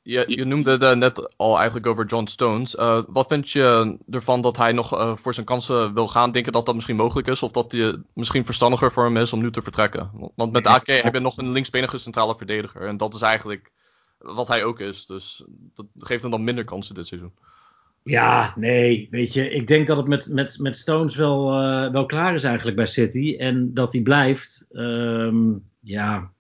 [0.03, 2.75] je, je, noemde het net al eigenlijk over John Stones.
[2.75, 6.33] Uh, wat vind je ervan dat hij nog uh, voor zijn kansen wil gaan?
[6.33, 7.43] Denk je dat dat misschien mogelijk is?
[7.43, 10.11] Of dat hij misschien verstandiger voor hem is om nu te vertrekken?
[10.35, 12.87] Want met Ake heb je nog een linksbenige centrale verdediger.
[12.87, 13.73] En dat is eigenlijk
[14.19, 15.07] wat hij ook is.
[15.07, 15.45] Dus
[15.75, 17.33] dat geeft hem dan minder kansen dit seizoen.
[18.05, 22.07] Ja, nee, weet je, ik denk dat het met, met, met Stones wel, uh, wel
[22.07, 23.37] klaar is eigenlijk bij City.
[23.39, 26.31] En dat hij blijft, um, ja,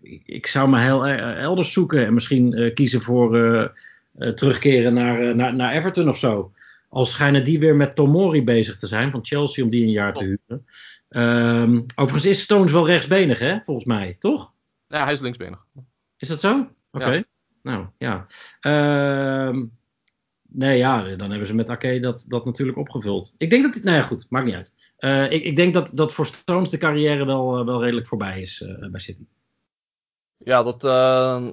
[0.00, 2.06] ik, ik, zou me heel elders zoeken.
[2.06, 3.68] En misschien uh, kiezen voor uh,
[4.28, 6.52] terugkeren naar, naar, naar Everton of zo.
[6.88, 10.12] Al schijnen die weer met Tomori bezig te zijn van Chelsea om die een jaar
[10.12, 10.66] te huren.
[11.08, 14.52] Um, overigens is Stones wel rechtsbenig, hè, volgens mij, toch?
[14.88, 15.66] Ja, hij is linksbenig.
[16.16, 16.58] Is dat zo?
[16.90, 17.04] Oké.
[17.04, 17.16] Okay.
[17.16, 17.24] Ja.
[17.62, 18.26] Nou, ja.
[18.66, 19.62] Uh,
[20.56, 23.34] Nee, ja, dan hebben ze met Ake dat, dat natuurlijk opgevuld.
[23.38, 24.76] Ik denk dat, nou ja, goed, maakt niet uit.
[24.98, 28.60] Uh, ik, ik, denk dat, dat voor de carrière wel, uh, wel redelijk voorbij is
[28.60, 29.26] uh, bij City.
[30.36, 30.82] Ja, dat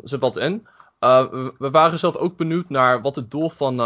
[0.04, 0.68] zit wat in.
[1.00, 3.80] We, we, waren zelf ook benieuwd naar wat het doel van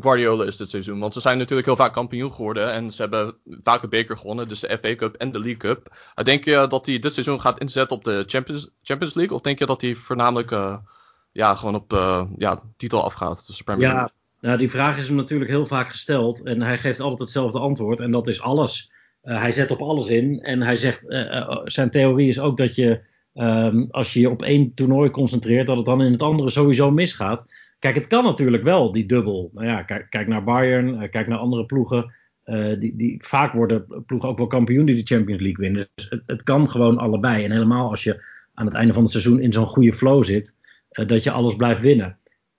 [0.00, 0.98] Guardiola is dit seizoen.
[0.98, 2.72] Want ze zijn natuurlijk heel vaak kampioen geworden.
[2.72, 5.96] En ze hebben vaak de beker gewonnen, dus de FA Cup en de League Cup.
[6.14, 9.36] denk je dat hij dit seizoen gaat inzetten op de Champions, Champions League?
[9.36, 10.50] Of denk je dat hij voornamelijk
[11.32, 11.92] ja, gewoon op
[12.36, 14.17] ja, titel afgaat, de Premier League?
[14.40, 18.00] Nou, die vraag is hem natuurlijk heel vaak gesteld en hij geeft altijd hetzelfde antwoord
[18.00, 18.92] en dat is alles.
[19.24, 22.56] Uh, hij zet op alles in en hij zegt, uh, uh, zijn theorie is ook
[22.56, 23.00] dat je,
[23.34, 26.90] um, als je je op één toernooi concentreert, dat het dan in het andere sowieso
[26.90, 27.52] misgaat.
[27.78, 29.50] Kijk, het kan natuurlijk wel, die dubbel.
[29.54, 32.14] Nou ja, kijk, kijk naar Bayern, kijk naar andere ploegen.
[32.78, 35.88] die, die, vaak worden ploegen ook wel kampioen die de Champions League winnen.
[35.94, 37.44] Dus het, het kan gewoon allebei.
[37.44, 38.24] En helemaal als je
[38.54, 40.56] aan het einde van het seizoen in zo'n goede flow zit,
[40.88, 42.18] dat je alles blijft winnen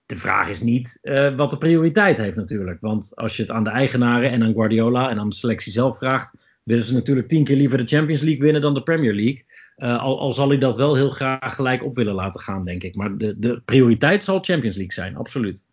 [0.10, 2.82] de vraag is niet uh, wat de prioriteit heeft natuurlijk.
[2.82, 5.98] Want als je het aan de eigenaren en aan Guardiola en aan de selectie zelf
[5.98, 9.46] vraagt, willen ze natuurlijk tien keer liever de Champions League winnen dan de Premier League.
[9.78, 12.84] Uh, al, al, zal hij dat wel heel graag gelijk op willen laten gaan, denk
[12.84, 12.96] ik.
[12.96, 15.66] Maar de, de prioriteit zal Champions League zijn, absoluut.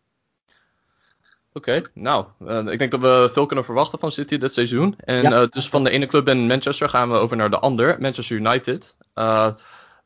[1.53, 4.95] Oké, okay, nou, uh, ik denk dat we veel kunnen verwachten van City dit seizoen.
[4.99, 5.47] En ja.
[5.47, 8.97] dus van de ene club in Manchester gaan we over naar de ander, Manchester United.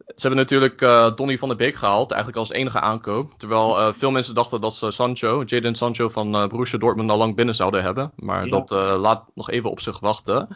[0.06, 3.32] Ze hebben natuurlijk uh, Donny van der Beek gehaald, eigenlijk als enige aankoop.
[3.36, 7.16] Terwijl uh, veel mensen dachten dat ze Sancho, Jadon Sancho van uh, Borussia Dortmund al
[7.16, 8.12] lang binnen zouden hebben.
[8.16, 8.50] Maar ja.
[8.50, 10.48] dat laat nog even op zich wachten.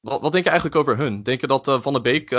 [0.00, 1.22] Wat, wat, denk je eigenlijk over hun?
[1.22, 2.30] Denk je dat Van der Beek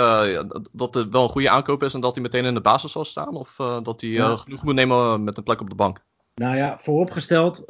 [0.72, 3.04] dat het wel een goede aankoop is en dat hij meteen in de basis zal
[3.04, 3.36] staan?
[3.36, 4.36] Of dat hij ja.
[4.36, 6.04] genoeg moet nemen met een plek op de bank?
[6.34, 7.62] Nou ja, vooropgesteld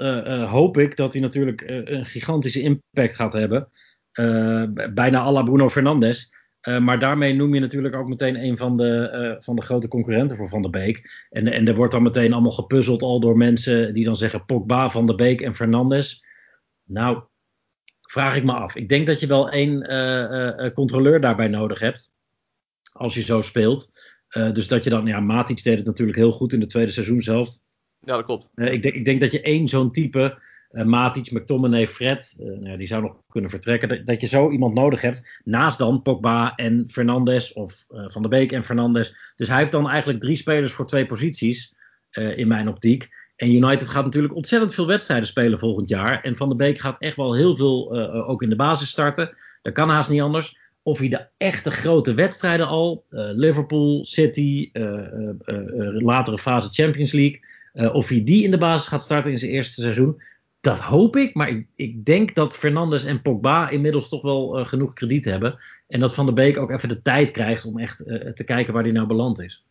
[0.49, 3.69] hoop ik dat hij natuurlijk een gigantische impact gaat hebben.
[4.95, 6.36] bijna à la Bruno Fernandes.
[6.69, 9.89] Uh, maar daarmee noem je natuurlijk ook meteen een van de, uh, van de grote
[9.89, 11.27] concurrenten voor Van der Beek.
[11.31, 14.91] En, en er wordt dan meteen allemaal gepuzzeld al door mensen die dan zeggen Pogba,
[14.91, 16.25] Van der Beek en Fernandes.
[16.85, 17.23] Nou,
[18.03, 18.75] vraag ik me af.
[18.75, 22.13] Ik denk dat je wel één uh, controleur daarbij nodig hebt.
[22.93, 23.93] Als je zo speelt.
[24.29, 27.63] dus dat je dan, ja, Matic deed het natuurlijk heel goed in de tweede seizoenshelft.
[28.01, 28.51] Ja, dat klopt.
[28.55, 30.39] ik, denk, ik denk dat je één zo'n type
[30.71, 33.89] uh, Matic, McTominay, Fred, uh, nou, die zou nog kunnen vertrekken.
[33.89, 35.41] Dat, dat, je zo iemand nodig hebt.
[35.45, 39.33] Naast dan Pogba en Fernandes of uh, Van der Beek en Fernandes.
[39.37, 41.75] Dus hij heeft dan eigenlijk drie spelers voor twee posities
[42.37, 43.09] in mijn optiek.
[43.37, 46.23] En United gaat natuurlijk ontzettend veel wedstrijden spelen volgend jaar.
[46.23, 49.37] En Van der Beek gaat echt wel heel veel ook in de basis starten.
[49.63, 50.59] Dat kan haast niet anders.
[50.83, 54.71] Of hij de echte grote wedstrijden al, Liverpool, City,
[55.99, 57.41] latere fase Champions League,
[57.93, 60.23] of hij die in de basis gaat starten in zijn eerste seizoen
[60.67, 64.65] dat hoop ik, maar ik, ik, denk dat Fernandes en Pogba inmiddels toch wel uh,
[64.65, 65.59] genoeg krediet hebben.
[65.89, 68.73] En dat Van der Beek ook even de tijd krijgt om echt uh, te kijken
[68.73, 69.65] waar hij nou beland is.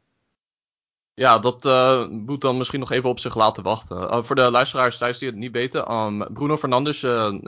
[1.13, 4.25] Ja, dat uh, moet dan misschien nog even op zich laten wachten.
[4.25, 6.99] voor de luisteraars thuis die het niet weten, um, Bruno Fernandes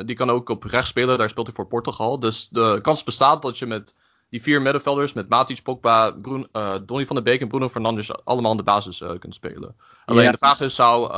[0.06, 2.20] die kan ook op rechts spelen, daar speelt hij voor Portugal.
[2.20, 3.96] Dus de kans bestaat dat je met
[4.30, 8.26] die vier middenvelders met Matic, Pogba, Bruno, uh, Donny van der Beek en Bruno Fernandes
[8.26, 9.76] allemaal in de basis uh, kunnen spelen.
[10.06, 10.32] Alleen Ja.
[10.32, 11.14] de vraag is, zou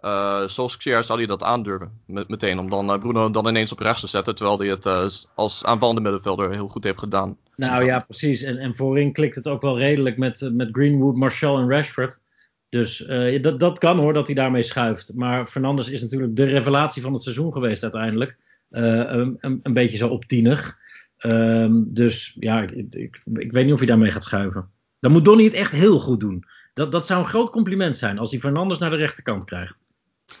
[0.00, 3.78] uh, Solskjaer zou hij dat aandurven met, meteen om dan uh, Bruno dan ineens op
[3.78, 7.36] rechts te zetten, terwijl hij het uh, als aanvallende middenvelder heel goed heeft gedaan.
[7.56, 8.42] Nou ja, precies.
[8.42, 12.20] En, en voorin klikt het ook wel redelijk met, met Greenwood, Martial en Rashford.
[12.68, 13.06] Dus
[13.40, 15.14] dat, dat kan hoor, dat hij daarmee schuift.
[15.14, 18.36] Maar Fernandes is natuurlijk de revelatie van het seizoen geweest uiteindelijk.
[18.70, 20.78] Een, een, beetje zo optienig.
[21.24, 24.68] Um, dus ja, ik, ik, ik, weet niet of hij daarmee gaat schuiven.
[25.00, 26.44] Dan moet Donny het echt heel goed doen.
[26.74, 29.74] Dat, dat zou een groot compliment zijn als hij Fernandes naar de rechterkant krijgt.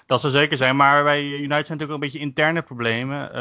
[0.06, 3.28] Dat zou zeker zijn, maar bij United zijn natuurlijk ook een beetje interne problemen.
[3.28, 3.38] Uh,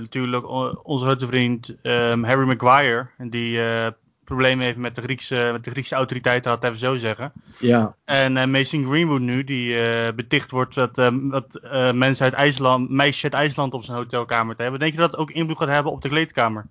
[0.00, 0.48] natuurlijk
[0.86, 3.86] onze grote vriend um, Harry Maguire, die uh,
[4.24, 7.32] problemen heeft met de Griekse, met de Griekse autoriteiten, het even zo zeggen.
[7.58, 7.94] Ja.
[8.04, 9.76] En uh, Mason Greenwood nu, die
[10.14, 11.60] beticht wordt dat, dat
[11.94, 14.80] mensen uit IJsland, meisjes uit IJsland op zijn hotelkamer te hebben.
[14.80, 16.66] Denk je dat het ook invloed gaat hebben op de kleedkamer?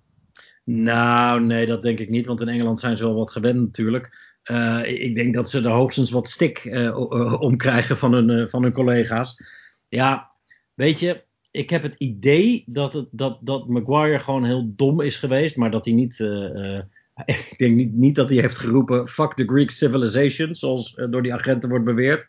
[0.63, 4.26] Nou, nee, dat denk ik niet, want in Engeland zijn ze wel wat gewend natuurlijk.
[4.51, 8.47] Uh, ik denk dat ze er hoogstens wat stik uh, om krijgen van hun, uh,
[8.47, 9.41] van hun collega's.
[9.87, 10.31] Ja,
[10.73, 15.17] weet je, ik heb het idee dat, het, dat, dat Maguire gewoon heel dom is
[15.17, 16.19] geweest, maar dat hij niet.
[17.25, 21.33] ik denk niet, niet dat hij heeft geroepen: fuck the Greek civilization, zoals door die
[21.33, 22.27] agenten wordt beweerd.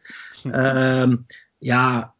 [1.58, 2.14] ja,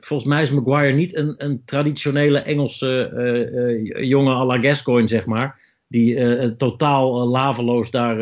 [0.00, 5.71] volgens mij is Maguire niet een, een traditionele Engelse jongen à la Gascoigne, zeg maar
[5.92, 8.16] die uh, totaal uh, laveloos daar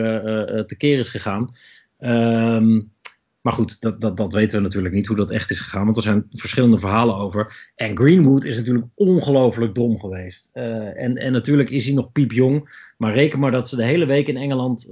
[0.67, 1.51] tekeer is gegaan.
[1.99, 2.93] Um,
[3.41, 5.97] maar goed, dat, dat, dat weten we natuurlijk niet hoe dat echt is gegaan, want
[5.97, 7.71] er zijn verschillende verhalen over.
[7.75, 10.49] En Greenwood is natuurlijk ongelooflijk dom geweest.
[10.53, 14.29] en, en natuurlijk is hij nog piepjong, maar reken maar dat ze de hele week
[14.29, 14.87] in Engeland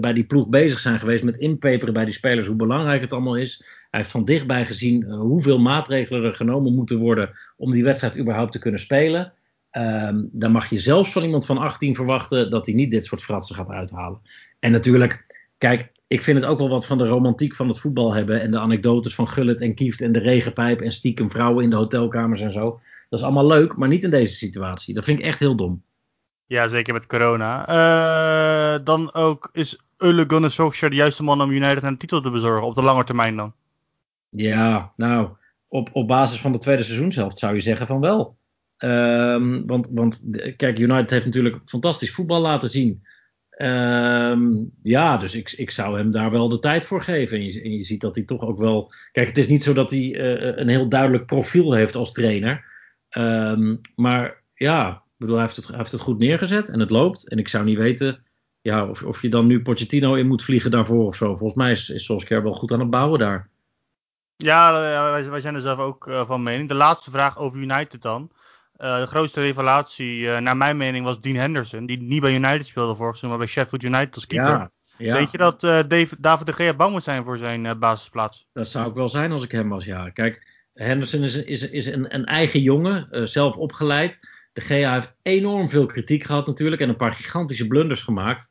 [0.00, 3.36] bij die ploeg bezig zijn geweest met inpeperen bij die spelers hoe belangrijk het allemaal
[3.36, 3.62] is.
[3.90, 8.52] Hij heeft van dichtbij gezien hoeveel maatregelen er genomen moeten worden om die wedstrijd überhaupt
[8.52, 9.32] te kunnen spelen.
[9.72, 13.22] Um, dan mag je zelfs van iemand van 18 verwachten dat hij niet dit soort
[13.22, 14.20] fratsen gaat uithalen.
[14.58, 15.26] En natuurlijk,
[15.58, 18.40] kijk, ik vind het ook wel wat van de romantiek van het voetbal hebben.
[18.40, 21.76] En de anekdotes van Gullit en Kieft en de regenpijp en stiekem vrouwen in de
[21.76, 22.80] hotelkamers en zo.
[23.08, 24.94] Dat is allemaal leuk, maar niet in deze situatie.
[24.94, 25.82] Dat vind ik echt heel dom.
[26.46, 27.68] Ja, zeker met corona.
[27.68, 32.30] Uh, dan ook is Ole Gunnar Solskjaer de juiste man om United een titel te
[32.30, 32.66] bezorgen.
[32.66, 33.52] Op de lange termijn dan.
[34.28, 35.28] Ja, nou,
[35.68, 38.37] op, op basis van de tweede seizoenshelft zou je zeggen van wel.
[38.78, 40.24] Um, want, want
[40.56, 43.02] kijk, United heeft natuurlijk fantastisch voetbal laten zien.
[43.58, 47.38] Um, ja, dus ik, ik zou hem daar wel de tijd voor geven.
[47.38, 48.92] En je, ziet dat hij toch ook wel.
[49.12, 52.64] Kijk, het is niet zo dat hij uh, een heel duidelijk profiel heeft als trainer.
[53.16, 57.28] Um, maar ja, bedoel, hij heeft, het, heeft het goed neergezet en het loopt.
[57.28, 58.24] En ik zou niet weten
[58.60, 61.26] ja, of, of je dan nu Pochettino in moet vliegen daarvoor of zo.
[61.26, 63.48] Volgens mij is, is Solskjaer wel goed aan het bouwen daar.
[64.36, 66.68] Ja, wij, wij zijn er zelf ook van mening.
[66.68, 68.30] De laatste vraag over United dan.
[68.78, 71.86] Uh, de grootste revelatie, uh, naar mijn mening, was Dean Henderson.
[71.86, 74.50] Die niet bij United speelde vorig seizoen, maar bij Sheffield United als keeper.
[74.50, 75.14] Ja, ja.
[75.14, 78.46] Denk je dat uh, Dave, David de Gea bang moet zijn voor zijn basisplaats?
[78.52, 80.10] Dat zou ik wel zijn als ik hem was, ja.
[80.10, 84.20] Kijk, Henderson is, is, is een, een eigen jongen, zelf opgeleid.
[84.52, 88.48] De Gea heeft enorm veel kritiek gehad natuurlijk en een paar gigantische blunders gemaakt.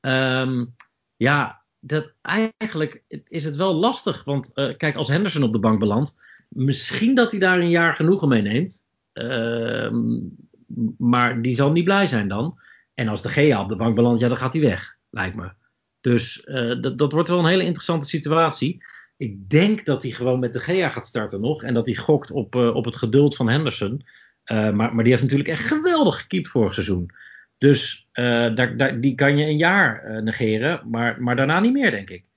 [0.00, 0.74] Um,
[1.16, 2.12] ja, dat,
[2.56, 4.24] eigenlijk is het wel lastig.
[4.24, 6.14] Want kijk, als Henderson op de bank belandt,
[6.48, 8.88] misschien dat hij daar een jaar genoegen mee neemt.
[9.22, 9.90] Uh,
[10.98, 12.58] maar die zal niet blij zijn dan.
[12.94, 15.52] En als de GA op de bank belandt, ja, dan gaat hij weg, lijkt me.
[16.00, 18.84] Dus uh, dat, dat wordt wel een hele interessante situatie.
[19.16, 21.62] Ik denk dat hij gewoon met de GA gaat starten nog.
[21.62, 24.06] En dat hij gokt op, uh, op het geduld van Henderson.
[24.44, 27.10] Uh, maar, maar die heeft natuurlijk echt geweldig gekiept vorig seizoen.
[27.58, 28.08] Dus
[29.00, 30.80] die kan je een jaar negeren.
[30.90, 32.29] Maar, maar daarna niet meer, denk ik.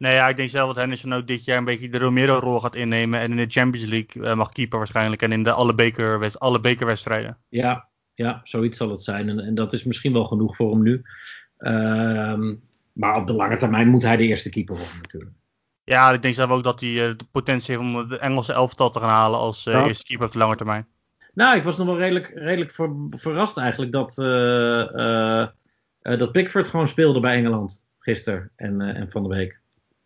[0.00, 2.74] Nee, ja, ik denk zelf dat Henderson ook dit jaar een beetje de Romero-rol gaat
[2.74, 3.20] innemen.
[3.20, 5.22] En in de Champions League uh, mag keeper waarschijnlijk.
[5.22, 7.38] En in de alle, beker, alle bekerwedstrijden.
[7.48, 9.28] Ja, ja, zoiets zal het zijn.
[9.28, 11.02] En, en dat is misschien wel genoeg voor hem nu.
[11.58, 12.56] Uh,
[12.92, 15.34] maar op de lange termijn moet hij de eerste keeper worden natuurlijk.
[15.84, 18.90] Ja, ik denk zelf ook dat hij uh, de potentie heeft om de Engelse elftal
[18.90, 19.86] te gaan halen als ja.
[19.86, 20.86] eerste keeper op de lange termijn.
[21.34, 24.14] Nou, ik was nog wel redelijk, redelijk ver, verrast eigenlijk dat,
[26.02, 29.60] dat Pickford gewoon speelde bij Engeland gisteren en, en van de week.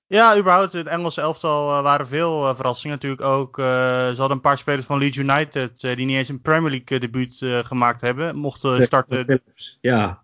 [0.07, 0.73] Ja, überhaupt.
[0.73, 3.59] Het Engelse elftal uh, waren veel uh, verrassingen natuurlijk ook.
[3.59, 3.65] Uh,
[4.09, 7.39] ze hadden een paar spelers van Leeds United die niet eens een Premier League debuut
[7.67, 8.37] gemaakt hebben.
[8.37, 9.43] Mochten starten.
[9.81, 10.23] Ja,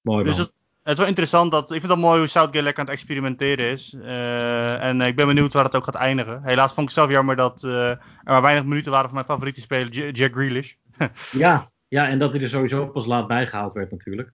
[0.00, 0.44] mooi dus man.
[0.44, 1.50] het, het is wel interessant.
[1.50, 3.96] Dat, ik vind het wel mooi hoe Southgate lekker aan het experimenteren is.
[4.80, 6.42] en ik ben benieuwd waar het ook gaat eindigen.
[6.42, 10.10] Helaas vond ik zelf jammer dat er maar weinig minuten waren van mijn favoriete speler,
[10.10, 10.74] Jack Grealish.
[11.30, 14.32] ja, ja, en dat hij er sowieso pas laat bijgehaald werd natuurlijk.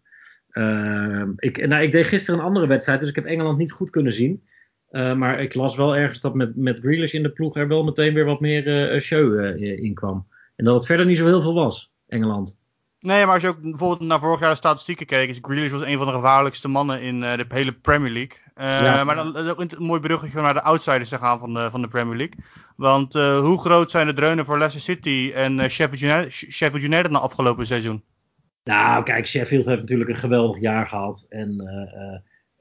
[0.53, 3.91] Uh, ik, nou, ik deed gisteren een andere wedstrijd, dus ik heb Engeland niet goed
[3.91, 4.43] kunnen zien.
[4.91, 7.85] Uh, maar ik las wel ergens dat met, met Grealish in de ploeg er wel
[7.85, 10.27] meteen weer wat meer uh, show uh, in kwam.
[10.57, 12.59] En dat het verder niet zo heel veel was, Engeland.
[13.01, 15.83] Nee, maar als je ook bijvoorbeeld naar vorig jaar de statistieken keek, is Grealish was
[15.83, 18.37] een van de gevaarlijkste mannen in de hele Premier League.
[18.57, 19.05] Ja.
[19.05, 21.89] Maar dan ook een mooi bruggetje naar de outsiders te gaan van de, van de
[21.89, 22.45] Premier League.
[22.77, 27.19] Want hoe groot zijn de dreunen voor Leicester City en Sheffield United, Sheffield United na
[27.19, 28.03] afgelopen seizoen?
[28.71, 31.27] Nou, kijk, Sheffield heeft natuurlijk een geweldig jaar gehad.
[31.29, 31.61] En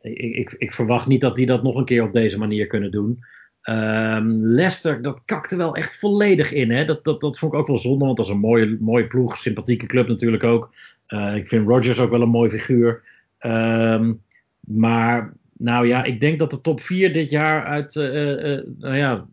[0.01, 2.91] ik, ik, ik, verwacht niet dat die dat nog een keer op deze manier kunnen
[2.91, 3.23] doen.
[3.63, 6.71] Um, Leicester, dat kakte wel echt volledig in.
[6.71, 6.85] Hè?
[6.85, 9.37] Dat, dat, dat vond ik ook wel zonde, want dat is een mooie, mooie ploeg.
[9.37, 10.73] Sympathieke club natuurlijk ook.
[11.07, 13.01] Uh, ik vind Rodgers ook wel een mooi figuur.
[13.39, 14.21] Um,
[14.59, 19.27] maar nou ja, ik denk dat de top 4 dit jaar uit nou ja,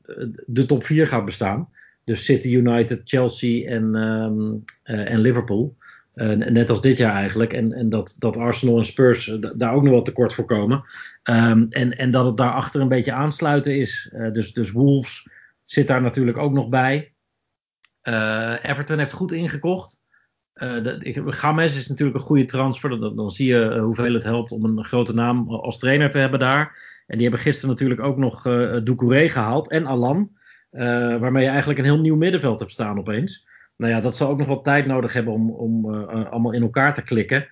[0.46, 1.68] de top 4 gaat bestaan.
[2.04, 5.76] Dus City, United, Chelsea en, um, en Liverpool.
[6.16, 7.52] Uh, net als dit jaar eigenlijk.
[7.52, 10.84] En, en dat, dat Arsenal en Spurs uh, daar ook nog wel tekort voor komen.
[11.24, 14.10] Um, en, en dat het daarachter een beetje aansluiten is.
[14.14, 15.28] Uh, dus, dus Wolves
[15.64, 17.14] zit daar natuurlijk ook nog bij.
[18.62, 20.00] Everton heeft goed ingekocht.
[21.30, 23.00] Games is natuurlijk een goede transfer.
[23.00, 26.38] Dan, dan zie je hoeveel het helpt om een grote naam als trainer te hebben
[26.38, 26.76] daar.
[27.06, 29.70] En die hebben gisteren natuurlijk ook nog uh, Doucouré gehaald.
[29.70, 30.30] En Alan.
[31.20, 34.38] waarmee je eigenlijk een heel nieuw middenveld hebt staan opeens nou ja, dat zal ook
[34.38, 37.48] nog wat tijd nodig hebben om, om uh, allemaal in elkaar te klikken.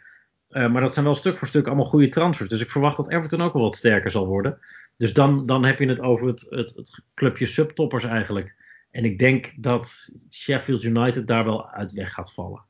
[0.51, 2.49] Uh, maar dat zijn wel stuk voor stuk allemaal goede transfers.
[2.49, 4.59] Dus ik verwacht dat Everton ook wel wat sterker zal worden.
[4.97, 8.55] Dus dan, dan heb je het over het, het, het clubje subtoppers eigenlijk.
[8.91, 12.63] En ik denk dat Sheffield United daar wel uit weg gaat vallen.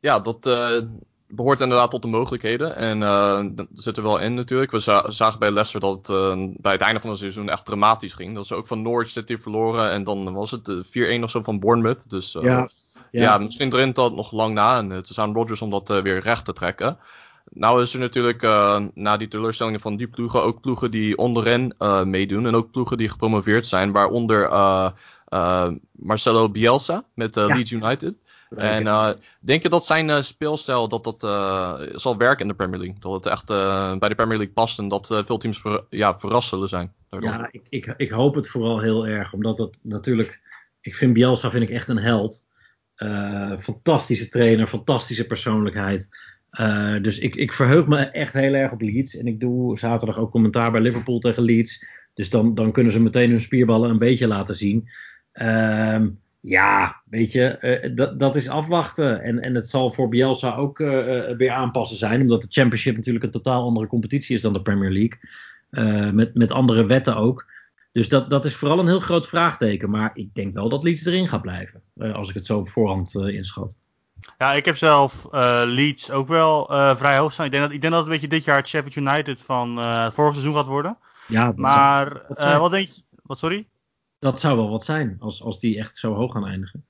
[0.00, 0.46] Ja, dat,
[1.28, 2.76] behoort inderdaad tot de mogelijkheden.
[2.76, 4.70] En uh, dat zit er wel in natuurlijk.
[4.70, 8.12] We zagen bij Leicester dat het uh, bij het einde van het seizoen echt dramatisch
[8.12, 8.34] ging.
[8.34, 9.90] Dat ze ook van Norwich City verloren.
[9.90, 10.70] En dan was het
[11.18, 12.10] 4-1 of zo van Bournemouth.
[12.10, 12.68] Dus uh, ja,
[13.10, 13.22] ja.
[13.22, 14.78] ja, misschien erin dat nog lang na.
[14.78, 16.98] En het is aan Rodgers om dat weer recht te trekken.
[17.50, 18.42] Nou is er natuurlijk
[18.94, 22.46] na die teleurstellingen van die ploegen ook ploegen die onderin meedoen.
[22.46, 23.92] En ook ploegen die gepromoveerd zijn.
[23.92, 24.50] Waaronder
[25.92, 27.46] Marcelo Bielsa met ja.
[27.46, 28.14] Leeds United.
[28.48, 32.54] En uh, denk je dat zijn uh, speelstijl dat dat, uh, zal werken in de
[32.54, 32.98] Premier League?
[32.98, 33.46] Dat het echt
[33.98, 36.92] bij de Premier League past en dat veel teams ver, ja, verrast zullen zijn?
[37.10, 37.30] Daardoor.
[37.30, 39.32] Ja, ik, ik, ik, hoop het vooral heel erg.
[39.32, 40.40] Omdat dat natuurlijk...
[40.80, 42.44] Ik vind Bielsa vind ik echt een held.
[43.58, 46.08] fantastische trainer, fantastische persoonlijkheid.
[47.02, 49.16] dus ik, ik verheug me echt heel erg op Leeds.
[49.16, 51.84] En ik doe zaterdag ook commentaar bij Liverpool tegen Leeds.
[52.14, 54.88] Dus dan, dan kunnen ze meteen hun spierballen een beetje laten zien.
[55.32, 56.06] Ehm
[56.46, 59.22] ja, weet je, uh, dat, dat is afwachten.
[59.22, 60.88] En, en het zal voor Bielsa ook uh,
[61.36, 64.90] weer aanpassen zijn, omdat de Championship natuurlijk een totaal andere competitie is dan de Premier
[64.90, 66.12] League.
[66.12, 67.46] met, met andere wetten ook.
[67.92, 69.90] Dus dat, dat is vooral een heel groot vraagteken.
[69.90, 71.82] Maar ik denk wel dat Leeds erin gaat blijven,
[72.12, 73.76] als ik het zo op voorhand inschat.
[74.38, 75.26] Ja, ik heb zelf
[75.64, 76.64] Leeds ook wel
[76.96, 77.46] vrij hoog staan.
[77.46, 79.74] Ik denk, dat, ik denk dat het een beetje dit jaar het Sheffield United van
[80.12, 80.98] vorig seizoen gaat worden.
[81.26, 82.26] Ja, maar
[82.58, 83.02] wat denk je?
[83.22, 83.66] Wat, sorry?
[84.18, 86.86] Dat zou wel wat zijn als, als die echt zo hoog gaan eindigen.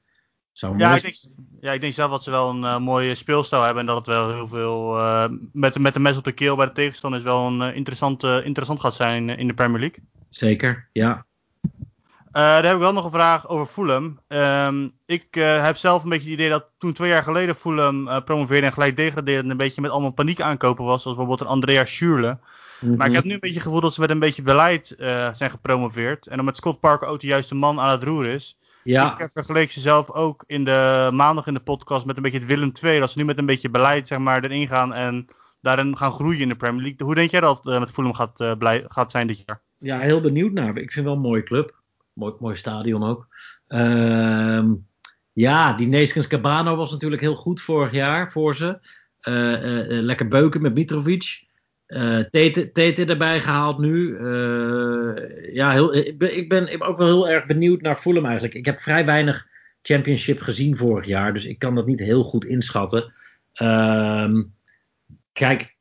[0.53, 1.15] Zou ja, ik denk,
[1.61, 4.07] ja, ik denk zelf dat ze wel een uh, mooie speelstijl hebben en dat het
[4.07, 7.25] wel heel veel uh, met, met de mes op de keel bij de tegenstander is
[7.25, 10.05] wel een uh, interessant, interessant gaat zijn in de Premier League.
[10.29, 11.27] Zeker, ja.
[12.31, 14.21] daar heb ik wel nog een vraag over Fulham.
[14.29, 18.67] Um, ik heb zelf een beetje het idee dat toen twee jaar geleden Fulham promoveerde
[18.67, 21.85] en gelijk degradeerde en een beetje met allemaal paniek aankopen was, zoals bijvoorbeeld een Andrea
[21.85, 22.39] Schürrle.
[22.81, 23.13] Maar ik mhm.
[23.13, 26.27] heb nu een beetje het gevoel dat ze met een beetje beleid uh, zijn gepromoveerd.
[26.27, 28.59] En dan met Scott Parker ook de juiste man aan het roer is.
[28.85, 29.19] Ja.
[29.19, 32.47] Ik vergeleek ze zelf ook in de maandag in de podcast met een beetje het
[32.47, 33.01] Willem II.
[33.01, 35.27] Dat ze nu met een beetje beleid zeg maar, erin gaan en
[35.61, 37.07] daarin gaan groeien in de Premier League.
[37.07, 39.61] Hoe denk jij dat uh, met Fulham gaat, uh, blij, gaat zijn dit jaar?
[39.79, 40.77] Ja, heel benieuwd naar.
[40.77, 41.75] Ik vind wel een mooie club.
[42.13, 43.29] Mooi, mooi stadion ook.
[43.67, 44.73] Ehm,
[45.33, 48.79] ja, die Neskens Cabano was natuurlijk heel goed vorig jaar voor ze.
[49.89, 51.46] lekker beuken met Mitrovic.
[51.89, 52.19] Uh,
[52.73, 54.09] Tete, erbij gehaald nu.
[54.09, 58.55] Uh, ja, heel, ik, ben, ik ben ook wel heel erg benieuwd naar Fulham eigenlijk.
[58.55, 59.47] Ik heb vrij weinig
[59.83, 63.13] championship gezien vorig jaar, dus ik kan dat niet heel goed inschatten.
[63.63, 64.41] Uh,
[65.33, 65.77] kijk,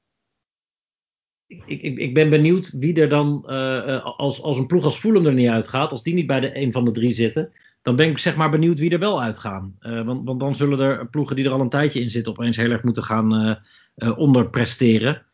[1.48, 5.26] ik, ik, ik, ben benieuwd wie er dan, uh, als, als een ploeg als Fulham
[5.26, 8.10] er niet uitgaat, als die niet bij de een van de drie zitten, dan ben
[8.10, 9.78] ik zeg maar benieuwd wie er wel uitgaan.
[9.80, 12.72] want, want dan zullen er ploegen die er al een tijdje in zitten opeens heel
[12.72, 13.60] erg moeten gaan
[14.16, 15.25] onderpresteren.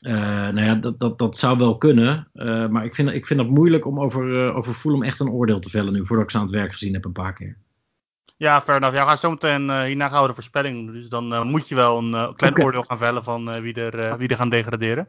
[0.00, 0.12] Uh,
[0.48, 2.28] nou ja, dat, dat, dat zou wel kunnen.
[2.34, 5.30] Uh, maar ik vind, ik vind het moeilijk om over, uh, over Fulham echt een
[5.30, 7.56] oordeel te vellen nu, voordat ik ze aan het werk gezien heb een paar keer.
[8.36, 8.96] Ja, fair enough.
[8.96, 10.94] Ja, we gaan zo meteen hierna gaan we de voorspelling doen.
[10.94, 12.64] Dus dan moet je wel een klein okay.
[12.64, 15.08] oordeel gaan vellen van wie, er, wie er gaan degraderen.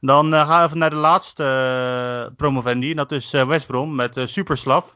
[0.00, 2.90] Dan gaan we even naar de laatste promovendi.
[2.90, 4.90] En dat is West Brom met Superslav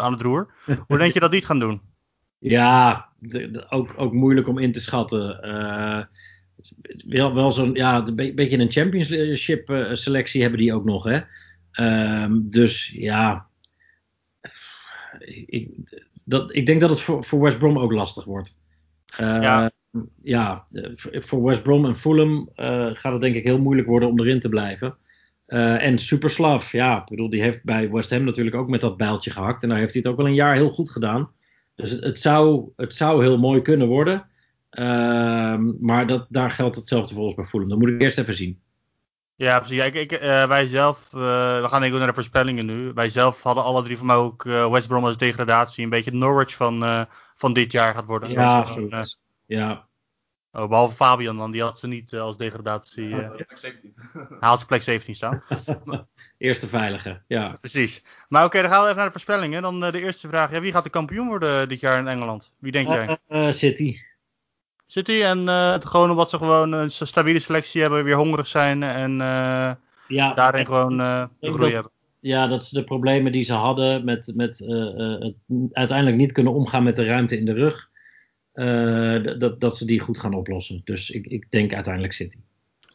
[0.00, 0.48] aan het roer.
[0.86, 1.80] Hoe denk je dat die het gaan doen?
[2.38, 5.40] Ja, de, de, ook, ook moeilijk om in te schatten
[7.06, 11.20] wel, wel zo'n, ja, een beetje een championship uh, selectie hebben die ook nog, hè.
[12.24, 13.46] Um, dus ja,
[15.46, 15.70] ik,
[16.24, 18.56] dat, ik denk dat het voor, voor West Brom ook lastig wordt.
[19.12, 19.70] Uh, ja.
[20.22, 20.66] ja,
[21.12, 22.48] voor West Brom en Fulham
[22.92, 24.96] gaat het denk ik heel moeilijk worden om erin te blijven.
[25.46, 29.30] en Superslav, ja, ik bedoel, die heeft bij West Ham natuurlijk ook met dat bijltje
[29.30, 29.62] gehakt.
[29.62, 31.30] En daar heeft hij het ook wel een jaar heel goed gedaan.
[31.74, 34.26] Dus het, het zou, het zou heel mooi kunnen worden.
[34.78, 37.68] Ehm, maar dat, daar geldt hetzelfde volgens bij Fulham.
[37.68, 38.60] Dat moet ik eerst even zien.
[39.34, 39.84] Ja, precies.
[39.84, 41.20] Ik, ik, uh, wij zelf, uh,
[41.60, 42.92] we gaan even naar de voorspellingen nu.
[42.92, 45.84] Wij zelf hadden alle drie van mij ook uh, West Brom als degradatie.
[45.84, 48.30] Een beetje Norwich van, van dit jaar gaat worden.
[48.30, 48.76] Ja,
[49.46, 49.86] ja.
[50.52, 53.08] Oh, behalve Fabian dan, die had ze niet als degradatie.
[53.08, 53.28] Uh,
[54.12, 55.42] Hij had ze plek 17 staan.
[56.38, 57.56] Eerste veilige, ja.
[57.60, 58.04] Precies.
[58.28, 59.62] Maar oké, dan gaan we even naar de voorspellingen.
[59.62, 60.50] Dan de eerste vraag.
[60.50, 62.52] Ja, wie gaat de kampioen worden dit jaar in Engeland?
[62.58, 63.18] Wie denk jij?
[63.52, 63.96] City.
[64.90, 69.10] City en uh, gewoon omdat ze gewoon een stabiele selectie hebben, weer hongerig zijn en
[69.12, 69.70] uh,
[70.08, 71.92] ja, daarin gewoon uh, de groei hebben.
[72.20, 75.34] Ja, dat ze de problemen die ze hadden met, met het
[75.72, 77.88] uiteindelijk niet kunnen omgaan met de ruimte in de rug,
[79.38, 80.80] dat, dat ze die goed gaan oplossen.
[80.84, 82.38] Dus ik, ik denk uiteindelijk City.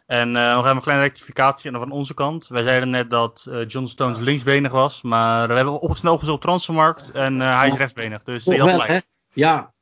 [0.05, 2.47] En nog even een kleine rectificatie van onze kant.
[2.47, 7.11] Wij zeiden net dat John Stones linksbenig was, maar we hebben op snel gezocht transfermarkt
[7.11, 8.23] en hij is rechtsbenig.
[8.23, 9.05] Dus die had gelijk.
[9.33, 9.72] Ja,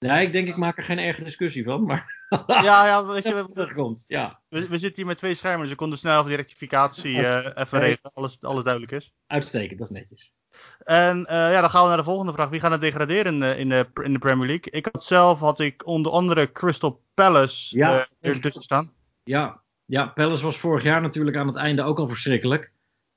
[0.00, 2.26] Nee, ik denk ik maak er geen erge discussie van, maar...
[2.46, 4.40] ja, ja, weet je, we, terugkomt, ja.
[4.48, 7.46] We, we, zitten hier met twee schermen, dus we konden snel even die rectificatie uh,
[7.54, 9.12] even regelen, alles, alles duidelijk is.
[9.26, 10.32] Uitstekend, dat is netjes.
[10.78, 12.48] En uh, ja, dan gaan we naar de volgende vraag.
[12.48, 14.72] Wie gaat het degraderen in de, in de, in de Premier League?
[14.72, 18.92] Ik had zelf, had ik onder andere Crystal Palace ja, uh, ertussen staan.
[19.24, 22.72] Ja, ja, Palace was vorig jaar natuurlijk aan het einde ook al verschrikkelijk.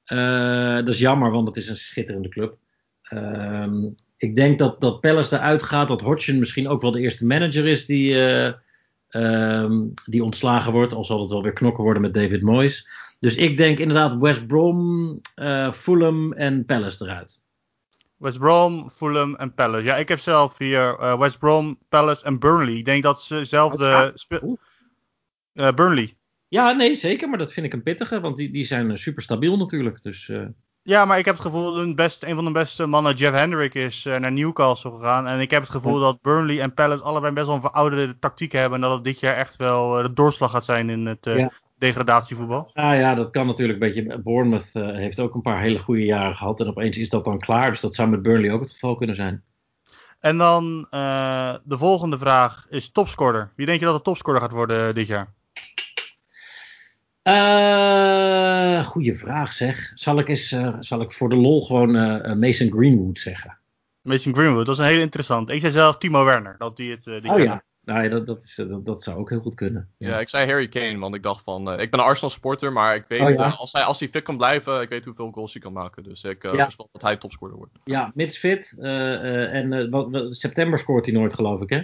[0.06, 2.58] dat is jammer, want het is een schitterende club.
[3.02, 3.90] Ehm,
[4.24, 5.88] ik denk dat, dat Palace eruit gaat.
[5.88, 8.54] Dat Hodgson misschien ook wel de eerste manager is die, uh,
[9.10, 10.94] um, die ontslagen wordt.
[10.94, 12.88] Al zal het wel weer knokken worden met David Moyes.
[13.20, 17.42] Dus ik denk inderdaad West Brom, uh, Fulham en Palace eruit.
[18.18, 19.84] West Brom, Fulham en Palace.
[19.84, 22.76] Ja, ik heb zelf hier uh, West Brom, Palace en Burnley.
[22.76, 24.14] Ik denk dat ze zelf de...
[25.54, 26.16] Uh, Burnley.
[26.48, 27.30] Ja, nee, zeker.
[27.30, 28.20] Maar dat vind ik een pittige.
[28.20, 30.04] Want die, die zijn super stabiel natuurlijk.
[30.04, 30.32] Dus...
[30.86, 33.74] Ja, maar ik heb het gevoel dat best, een van de beste mannen, Jeff Hendrick,
[33.74, 35.28] is uh, naar Newcastle gegaan.
[35.28, 38.52] En ik heb het gevoel dat Burnley en Palace allebei best wel een verouderde tactiek
[38.52, 38.84] hebben.
[38.84, 41.38] En dat het dit jaar echt wel uh, de doorslag gaat zijn in het uh,
[41.38, 41.52] ja.
[41.78, 42.72] degradatievoetbal.
[42.74, 44.20] Ja, ja, dat kan natuurlijk een beetje.
[44.20, 46.60] Bournemouth heeft ook een paar hele goede jaren gehad.
[46.60, 47.70] En opeens is dat dan klaar.
[47.70, 49.44] Dus dat zou met Burnley ook het geval kunnen zijn.
[50.20, 50.88] En dan
[51.64, 53.52] de volgende vraag is topscorer.
[53.56, 55.34] Wie denk je dat de topscorer gaat worden dit jaar?
[57.24, 59.92] Uh, goeie vraag zeg.
[59.96, 63.58] Zal ik, eens, uh, zal ik voor de lol gewoon uh, Mason Greenwood zeggen?
[64.02, 65.50] Mason Greenwood, dat is een hele interessant.
[65.50, 66.56] Ik zei zelf Timo Werner.
[66.58, 69.40] Dat die het, die oh ja, nou, dat, dat, is, dat, dat, zou ook heel
[69.40, 69.90] goed kunnen.
[69.98, 71.80] Ja, ja ik zei Harry Kane, want ik dacht van...
[71.80, 73.22] ik ben een Arsenal supporter, maar ik weet...
[73.22, 73.50] Oh, ja?
[73.50, 76.04] als, hij, als hij fit kan blijven, ik weet hoeveel goals hij kan maken.
[76.04, 76.64] Dus ik ja.
[76.64, 77.74] voorspel dat hij topscorer wordt.
[77.84, 78.74] Ja, mits fit.
[78.80, 81.82] en wat, september scoort hij nooit, geloof ik, hè?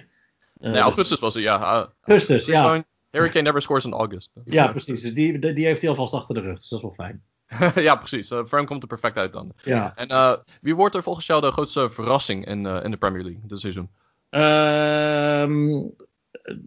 [0.53, 1.91] nee, augustus was hij, ja.
[2.01, 2.83] Augustus, ja.
[3.11, 4.29] Harry Kane never scores in August.
[4.45, 5.01] Ja, precies.
[5.01, 6.59] Dus die, die heeft hij alvast achter de rug.
[6.59, 7.21] Dus dat is wel fijn.
[7.87, 8.31] ja, precies.
[8.31, 9.53] Uh, voor hem komt er perfect uit dan.
[9.63, 9.93] Ja.
[9.95, 13.23] En uh, wie wordt er volgens jou de grootste verrassing in, uh, in de Premier
[13.23, 13.89] League dit seizoen?
[14.29, 15.95] Um,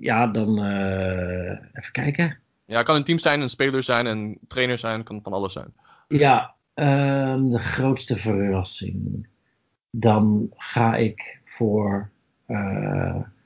[0.00, 0.64] ja, dan
[1.72, 2.38] even kijken.
[2.64, 5.74] Ja, kan een team zijn, een speler zijn, een trainer zijn, kan van alles zijn.
[6.08, 9.28] Ja, um, de grootste verrassing.
[9.90, 12.10] Dan ga ik voor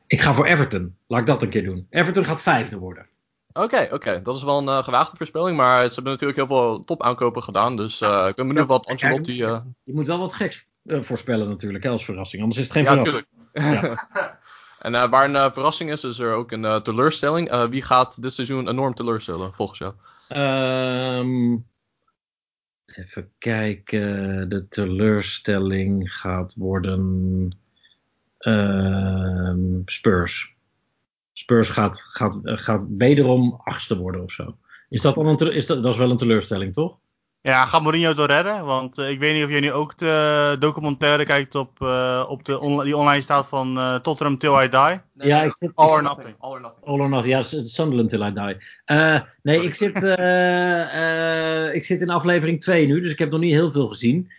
[0.06, 0.96] ik ga voor Everton.
[1.06, 1.86] Laat ik dat een keer doen.
[1.90, 3.06] Everton gaat vijfde worden.
[3.52, 4.22] Oké, oké.
[4.22, 5.56] Dat is wel een uh, gewaagde voorspelling.
[5.56, 7.76] Maar ze hebben natuurlijk heel veel topaankopen gedaan.
[7.76, 9.44] Dus uh, ik ben benieuwd wat Ancelotti...
[9.44, 9.58] Uh...
[9.84, 12.42] Je moet wel wat geks voorspellen natuurlijk, hè, als verrassing.
[12.42, 13.26] Anders is het geen ja, verrassing.
[13.52, 14.08] Ja,
[15.02, 17.66] en waar een verrassing is, is er ook een teleurstelling.
[17.68, 19.94] wie gaat dit seizoen enorm teleurstellen, volgens jou?
[20.28, 21.66] Um,
[22.86, 24.48] even kijken.
[24.48, 27.58] De teleurstelling gaat worden...
[28.46, 30.56] Ehm, Spurs.
[31.32, 34.56] Spurs gaat, gaat, gaat wederom achtste worden of zo.
[34.88, 36.98] Is dat, dan een, is dat, dat is wel een teleurstelling, toch?
[37.40, 38.64] Ja, gaat Mourinho het redden?
[38.64, 42.44] Want uh, ik weet niet of jij nu ook de documentaire kijkt op, uh, op
[42.44, 45.00] de on die online staat van uh, Tottenham Till I Die.
[45.12, 46.34] Nee, ja, ik zit, all, or nothing.
[46.38, 46.86] all or Nothing.
[46.86, 48.56] All or Nothing, ja, Sunderland Till I Die.
[49.42, 49.96] nee, ik zit,
[51.74, 54.30] ik zit in aflevering 2 nu, dus ik heb nog niet heel veel gezien.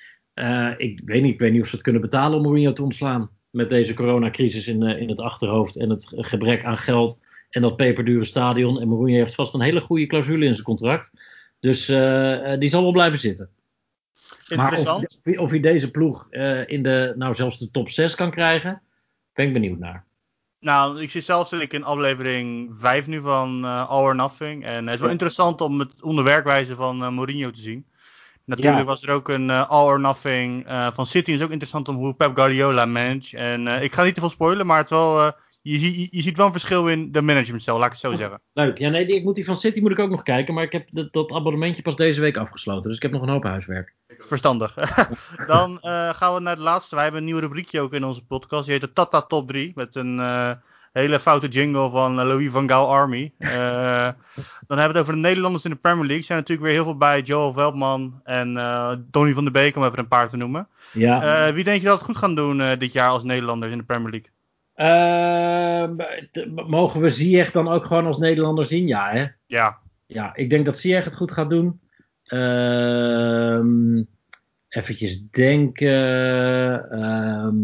[0.77, 3.35] ik, weet niet, ik weet niet of ze het kunnen betalen om Mourinho te ontslaan
[3.57, 7.75] met deze coronacrisis in, uh, in het achterhoofd en het gebrek aan geld en dat
[7.75, 8.81] peperdure stadion.
[8.81, 11.11] En Mourinho heeft vast een hele goede clausule in zijn contract.
[11.59, 13.49] Dus uh, die zal wel blijven zitten.
[14.47, 15.19] Interessant.
[15.23, 18.31] Maar of, of hij deze ploeg uh, in de, nou zelfs de top 6 kan
[18.31, 18.81] krijgen,
[19.33, 20.05] ben ik benieuwd naar.
[20.59, 24.65] Nou, ik zie zelfs ik in aflevering 5 nu van uh, All or Nothing.
[24.65, 27.85] En het is wel interessant om het onderwerkwijze van uh, Mourinho te zien.
[28.47, 31.31] Natuurlijk was er ook een uh, All or Nothing uh, van City.
[31.31, 33.37] Het is ook interessant om hoe Pep Guardiola manage.
[33.37, 35.23] En uh, ik ga niet te veel spoilen, maar het wel,
[35.61, 38.41] je, je, je ziet wel een verschil in de managementstijl, laat ik het zo zeggen.
[38.53, 38.77] Leuk.
[38.77, 40.53] Ja, nee, die- ik moet die van City moet ik ook nog kijken.
[40.53, 42.87] Maar ik heb dat, dat abonnementje pas deze week afgesloten.
[42.87, 43.95] Dus ik heb nog een hoop huiswerk.
[44.19, 44.73] Verstandig.
[45.47, 46.95] Dan eh, gaan we naar de laatste.
[46.95, 48.63] Wij hebben een nieuw rubriekje ook in onze podcast.
[48.63, 49.71] Die heet de Tata Top 3.
[49.75, 50.51] Met een eh,
[50.91, 53.33] hele foute jingle van eh, Louis van Gaal Army.
[53.57, 54.13] Eh,
[54.67, 56.17] dan hebben we het over de Nederlanders in de Premier League.
[56.17, 57.21] Er zijn natuurlijk weer heel veel bij.
[57.21, 60.67] Joel Veldman en eh Tony van der Beek, om even een paar te noemen.
[60.93, 61.53] Ja.
[61.53, 64.11] Wie denk je dat het goed gaan doen dit jaar als Nederlanders in de Premier
[64.11, 64.29] League?
[64.73, 65.95] Ehm,
[66.69, 68.87] mogen we Ziyech dan ook gewoon als Nederlander zien?
[68.87, 69.25] Ja, hè?
[69.45, 71.79] Ja, Ja, ik denk dat Ziyech het goed gaat doen.
[72.23, 74.03] Ehm
[74.69, 76.89] eventjes denken.
[76.91, 77.57] Ehm,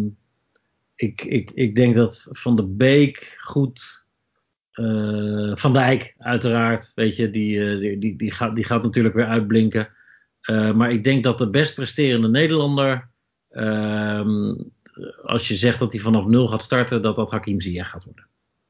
[1.04, 4.02] ik, ik, ik denk dat Van de Beek goed.
[4.72, 6.92] eh, van Dijk, uiteraard.
[6.96, 9.90] Weet je, die, eh, die, die, die, gaat, die gaat natuurlijk weer uitblinken.
[10.42, 13.12] Eh, maar ik denk dat de best presterende Nederlander.
[13.50, 14.56] ehm,
[15.24, 18.28] als je zegt dat hij vanaf nul gaat starten, dat dat Hakim Ziyech gaat worden.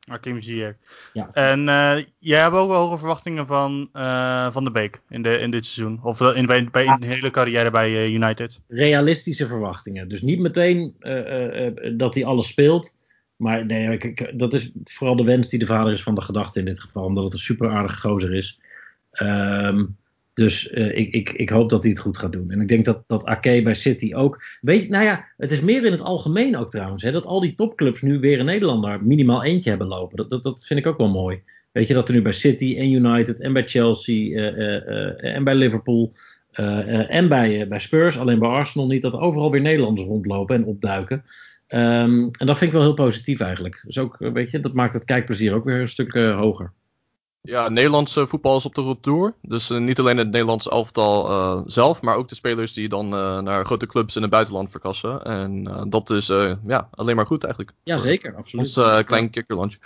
[0.10, 0.76] Hakim Ziyech.
[1.14, 1.30] Ja.
[1.34, 5.38] En eh, jij hebt ook wel hoge verwachtingen van eh, Van der Beek in, de,
[5.38, 5.99] in dit seizoen.
[6.04, 8.62] Of in, bij, de hele carrière bij eh, United.
[8.68, 10.08] realistische verwachtingen.
[10.08, 10.95] Dus niet meteen
[11.97, 13.01] dat hij alles speelt.
[13.36, 16.22] Maar nee, ik, ik- dat is vooral de wens die de vader is van de
[16.22, 17.04] gedachte in dit geval.
[17.04, 18.60] Omdat het een super aardige gozer is.
[19.12, 19.86] Ehm,
[20.34, 22.52] dus eh, ik, ik, ik hoop dat hij het goed gaat doen.
[22.52, 24.44] En ik denk dat, dat Ake bij City ook.
[24.62, 27.04] Weet nou ja, het is meer in het algemeen ook trouwens.
[27.04, 30.18] Hè, dat al die topclubs nu weer een Nederlander minimaal eentje hebben lopen.
[30.18, 31.42] Dat, dat, dat vind ik ook wel mooi.
[31.72, 35.44] Weet je dat er nu bij City en United en bij Chelsea eh, eh, en
[35.44, 36.14] bij Liverpool.
[37.08, 40.66] en bij, bij Spurs, alleen bij Arsenal niet, dat er overal weer Nederlanders rondlopen en
[40.66, 41.26] opduiken.
[41.68, 43.84] Ehm, en dat vind ik wel heel positief eigenlijk.
[43.86, 46.74] Dus ook, weet je, dat maakt het kijkplezier ook weer een stuk hoger.
[47.46, 49.34] Ja, Nederlandse voetbal is op de retour.
[49.41, 53.14] Dus eh, niet alleen het Nederlands elftal eh, zelf, maar ook de spelers die dan
[53.14, 55.24] eh, naar grote clubs in het buitenland verkassen.
[55.24, 56.28] En dat is
[56.68, 57.76] ja, alleen maar goed eigenlijk.
[57.84, 58.78] Ja, zeker, absoluut.
[58.78, 59.80] Ons klein kikkerlandje.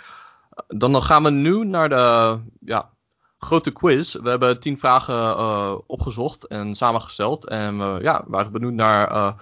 [0.66, 2.90] Dan, dan gaan we nu naar de ja,
[3.38, 4.14] grote quiz.
[4.14, 7.48] We hebben tien vragen opgezocht en samengesteld.
[7.48, 9.34] En we ja, waren benieuwd naar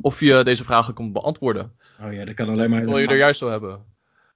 [0.00, 1.72] of je deze vragen kon beantwoorden.
[2.02, 2.82] Oh ja, dat kan alleen maar.
[2.82, 3.84] Hoeveel je er juist zou hebben.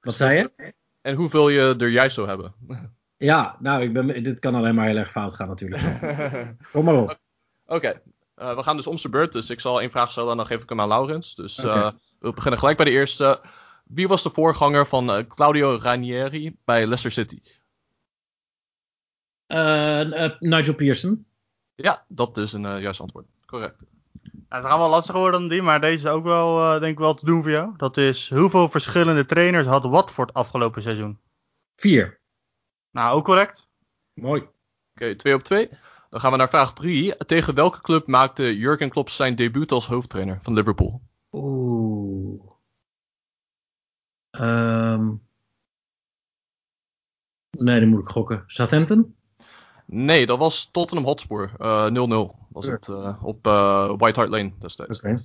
[0.01, 0.73] Wat zei je?
[1.03, 2.55] En hoeveel je er juist zou hebben.
[3.17, 5.83] Ja, nou, ik ben, dit kan alleen maar heel erg fout gaan natuurlijk.
[6.73, 7.19] Kom maar op.
[7.67, 8.03] Oké,
[8.35, 9.33] eh, we gaan dus om zijn beurt.
[9.33, 11.35] Dus ik zal één vraag stellen en dan geef ik hem aan Laurens.
[11.35, 11.91] Dus eh,
[12.21, 13.41] we beginnen gelijk bij de eerste.
[13.85, 17.41] Wie was de voorganger van eh, Claudio Ranieri bij Leicester City?
[20.39, 21.27] Nigel Pearson.
[21.77, 23.27] Ja, dat is een eh, juist antwoord.
[23.47, 23.81] Correct.
[24.23, 26.93] Nou, het gaat wel lastiger worden dan die, maar deze is ook wel, eh, denk
[26.93, 27.73] ik wel te doen voor jou.
[27.77, 31.19] Dat is, hoeveel verschillende trainers had Watford afgelopen seizoen?
[31.77, 32.21] Vier.
[32.97, 33.69] Nou, ook correct.
[34.15, 34.49] Mooi.
[34.95, 35.69] Oké, twee op twee.
[36.11, 37.17] Dan gaan we naar vraag drie.
[37.17, 41.01] Tegen welke club maakte Jurgen Klopp zijn debuut als hoofdtrainer van Liverpool?
[41.33, 42.51] Oeh.
[44.31, 45.15] Ehm.
[47.51, 48.45] Nee, die moet ik gokken.
[48.47, 49.17] Southampton?
[49.87, 51.53] Nee, dat was Tottenham Hotspur.
[51.59, 54.99] Eh, 0-0 was het eh, op eh, White Hart Lane destijds.
[54.99, 55.25] Oké.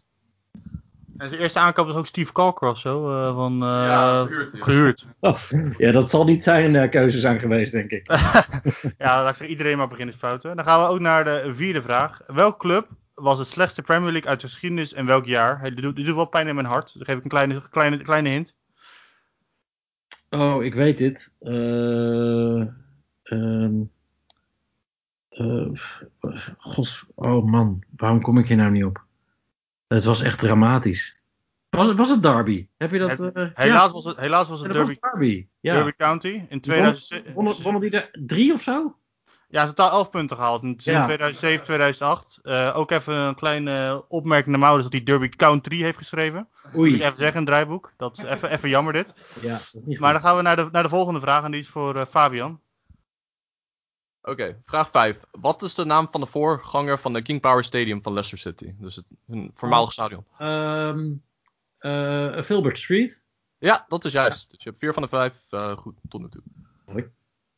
[1.17, 4.63] En zijn eerste aankoop was ook Steve Calcross, zo, eh, van, eh, Ja, gehuurd, ja.
[4.63, 5.05] gehuurd.
[5.19, 5.39] Oh,
[5.77, 8.07] ja, dat zal niet zijn eh, keuze zijn geweest, denk ik.
[8.97, 10.55] ja, laat ik zeggen, iedereen maar beginnen fouten.
[10.55, 12.19] Dan gaan we ook naar de vierde vraag.
[12.25, 15.61] Welke club was het slechtste Premier League uit de geschiedenis en welk jaar?
[15.63, 16.93] Dit, doet, dit doet wel pijn in mijn hart.
[16.93, 18.55] Dan geef ik een kleine, kleine, kleine hint.
[20.29, 21.33] Oh, ik weet dit.
[21.39, 22.61] Eh,
[23.23, 23.81] ehm,
[25.29, 25.67] eh,
[26.57, 29.05] God, oh man, waarom kom ik hier nou niet op?
[29.95, 31.15] Het was echt dramatisch.
[31.69, 32.67] Was het, was het Derby?
[32.77, 33.09] Heb je dat?
[33.09, 35.47] Het- eh, Helaas, ja, was het, helaas was het was Derby, Derby.
[35.59, 35.73] Ja.
[35.73, 37.33] Derby County in 2007.
[37.33, 38.95] Wonnen, wonnen die er drie of zo?
[39.47, 41.15] Ja, totaal 11 punten gehaald in het seizoen Ja.
[41.15, 42.39] 2007, 2008.
[42.43, 46.47] Eh, ook even een kleine opmerking naar Maurits dat hij Derby Country heeft geschreven.
[46.63, 47.01] Moet ik Oei.
[47.03, 47.93] even zeggen, een draaiboek.
[47.97, 49.13] Dat is even, even jammer dit.
[49.41, 49.59] Ja,
[49.99, 52.05] Maar dan gaan we naar de, naar de volgende vraag en die is voor eh,
[52.05, 52.59] Fabian.
[54.21, 55.23] Oké, vraag 5.
[55.31, 58.73] Wat is de naam van de voorganger van de King Power Stadium van Leicester City?
[58.77, 60.25] Dus het een voormalig stadion.
[60.37, 61.13] Ehm,
[61.77, 63.23] eh, Filbert Street.
[63.57, 64.49] Ja, dat is juist.
[64.49, 67.11] Dus je hebt vier van de vijf eh, goed tot nu toe.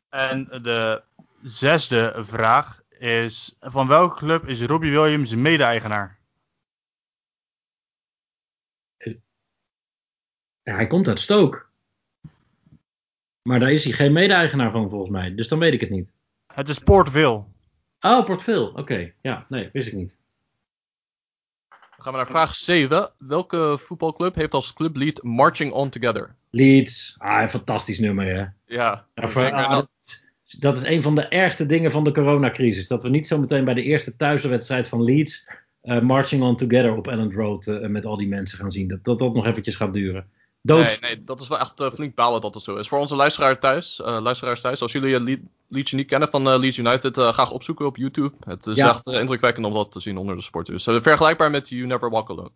[0.10, 1.04] En de
[1.42, 6.20] zesde vraag is: van welke club is Robbie Williams mede-eigenaar?
[10.64, 11.66] Ja, hij komt uit Stoke.
[13.42, 15.36] Maar daar is hij geen mede-eigenaar van volgens mij.
[15.36, 16.14] Dus dan weet ik het niet.
[16.54, 17.44] Het is Port Vale.
[18.02, 18.74] Oh, Port Vale.
[18.74, 19.12] Oké.
[19.22, 20.18] Ja, nee, wist ik niet.
[21.70, 23.12] Dan gaan we naar vraag 7.
[23.18, 26.36] Welke voetbalclub heeft als clublied Marching On Together?
[26.50, 27.16] Leeds.
[27.18, 28.32] Ah, een fantastisch nummer, hè.
[28.40, 29.30] Ja, Ja, zeker.
[29.32, 29.84] voor- ah,
[30.60, 32.88] dat is een van de ergste dingen van de coronacrisis.
[32.88, 35.48] Dat we niet zo meteen bij de eerste thuiswedstrijd van Leeds...
[35.82, 38.88] eh, Marching On Together op Elland Road eh, met al die mensen gaan zien.
[38.88, 40.30] Dat, dat dat nog eventjes gaat duren.
[40.66, 40.86] Dood.
[40.86, 42.88] Nee, nee, dat is wel echt uh, flink balen dat het zo is.
[42.88, 46.60] Voor onze luisteraar thuis, uh, luisteraars thuis, als jullie het liedje niet kennen van uh,
[46.60, 48.32] Leeds United, graag opzoeken op YouTube.
[48.40, 48.90] Het is ja.
[48.90, 50.84] echt indrukwekkend om dat te zien onder de sporters.
[50.84, 52.52] vergelijkbaar met You Never Walk Alone.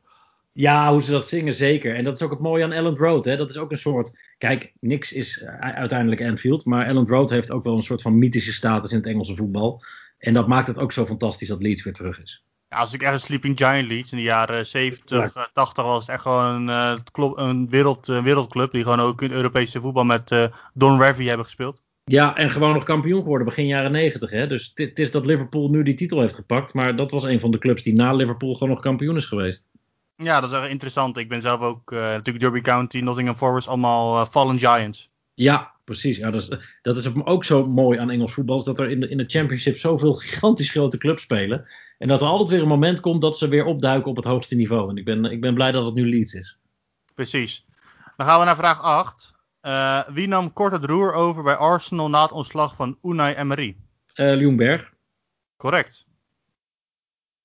[0.51, 1.95] Ja, hoe ze dat zingen, zeker.
[1.95, 3.25] En dat is ook het mooie aan Elland Road.
[3.25, 3.37] Hè?
[3.37, 4.11] Dat is ook een soort.
[4.37, 6.65] Kijk, niks is uiteindelijk Anfield.
[6.65, 9.83] Maar Elland Road heeft ook wel een soort van mythische status in het Engelse voetbal.
[10.17, 12.43] En dat maakt het ook zo fantastisch dat Leeds weer terug is.
[12.69, 15.49] Ja, als ik echt een Sleeping Giant Leeds in de jaren 70, ja.
[15.53, 16.97] 80 was het echt gewoon uh,
[17.35, 18.71] een wereld, uh, wereldclub.
[18.71, 21.81] Die gewoon ook in Europese voetbal met uh, Don Revy hebben gespeeld.
[22.03, 24.29] Ja, en gewoon nog kampioen geworden begin jaren 90.
[24.29, 24.47] Hè?
[24.47, 26.73] Dus het is dat Liverpool nu die titel heeft gepakt.
[26.73, 29.67] Maar dat was een van de clubs die na Liverpool gewoon nog kampioen is geweest.
[30.15, 31.17] Ja, dat is echt interessant.
[31.17, 35.09] Ik ben zelf ook natuurlijk Derby County, Nottingham Forest, allemaal Fallen Giants.
[35.33, 36.17] Ja, precies.
[36.17, 38.57] Ja, dat, is, dat is ook zo mooi aan Engels voetbal.
[38.57, 41.67] Is dat er in de, in de Championship zoveel gigantisch grote clubs spelen.
[41.97, 44.55] En dat er altijd weer een moment komt dat ze weer opduiken op het hoogste
[44.55, 44.89] niveau.
[44.89, 46.57] En ik ben, ik ben blij dat het nu Leeds is.
[47.13, 47.65] Precies.
[48.17, 49.35] Dan gaan we naar vraag 8.
[49.61, 53.75] Uh, wie nam kort het roer over bij Arsenal na het ontslag van Unai Emery?
[54.15, 54.93] Uh, Ljungberg.
[55.57, 56.05] Correct.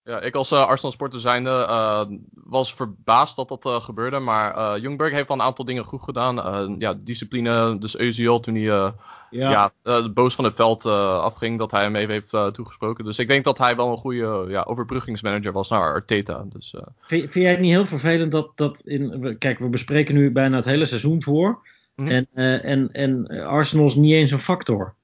[0.04, 2.02] Ja, ik als uh, Arsenal sporter zijnde uh,
[2.44, 4.18] was verbaasd dat dat uh, gebeurde.
[4.18, 6.74] Maar Jungberg heeft wel een aantal dingen goed gedaan.
[6.78, 8.92] ja, discipline, dus Eusiel toen hij ja.
[9.30, 9.72] ja
[10.14, 13.04] boos van het veld afging, dat hij hem even heeft toegesproken.
[13.04, 16.44] Dus ik denk dat hij wel een goede ja, overbruggingsmanager was naar Arteta.
[16.48, 19.36] Dus, vind, vind, jij het niet heel vervelend dat, dat in...
[19.38, 21.58] Kijk, we bespreken nu bijna het hele seizoen voor.
[21.94, 22.26] Mm -hmm.
[22.32, 24.94] en, en, en Arsenal is niet eens een factor.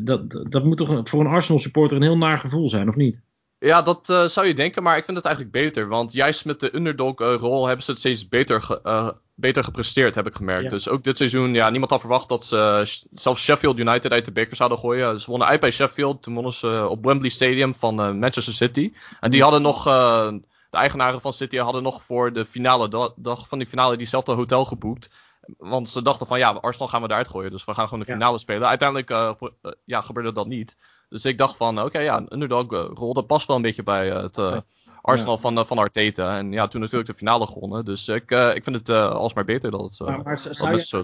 [0.00, 3.20] dat, dat moet toch voor een Arsenal supporter een heel naar gevoel zijn, of niet?
[3.66, 5.88] Ja, dat uh, zou je denken, maar ik vind het eigenlijk beter.
[5.88, 10.14] Want juist met de underdog-rol uh, hebben ze het steeds beter, ge, uh, beter gepresteerd,
[10.14, 10.62] heb ik gemerkt.
[10.62, 10.68] Ja.
[10.68, 14.32] Dus ook dit seizoen, ja, niemand had verwacht dat ze zelfs Sheffield United uit de
[14.32, 15.20] beker zouden gooien.
[15.20, 18.92] Ze wonnen uit bij Sheffield, toen wonnen ze op Wembley Stadium van Manchester City.
[19.20, 23.58] En die hadden nog, de eigenaren van City hadden nog voor de finale dag van
[23.58, 25.10] die finale diezelfde hotel geboekt.
[25.58, 28.12] Want ze dachten van ja, Arsenal gaan we eruit gooien, dus we gaan gewoon de
[28.12, 28.38] finale ja.
[28.38, 28.68] spelen.
[28.68, 29.36] Uiteindelijk
[29.84, 30.76] ja, gebeurde dat niet.
[31.08, 34.08] Dus ik dacht van, oké, okay, ja, een underdog-rol, dat past wel een beetje bij
[34.08, 34.56] het uh,
[35.02, 35.40] Arsenal ja.
[35.40, 36.38] van, van Arteta.
[36.38, 37.84] En ja, toen natuurlijk de finale gewonnen.
[37.84, 41.02] Dus ik, ik vind het alsmaar beter dat het zo, maar, maar zou, je, zo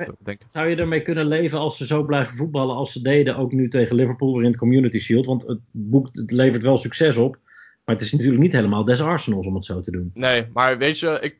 [0.52, 3.68] zou je ermee kunnen leven als ze zo blijven voetballen als ze deden, ook nu
[3.68, 5.26] tegen Liverpool weer in het Community Shield?
[5.26, 7.38] Want het, boekt, het levert wel succes op.
[7.84, 10.10] Maar het is natuurlijk niet helemaal des Arsenals om het zo te doen.
[10.14, 11.36] Nee, maar weet je, ik,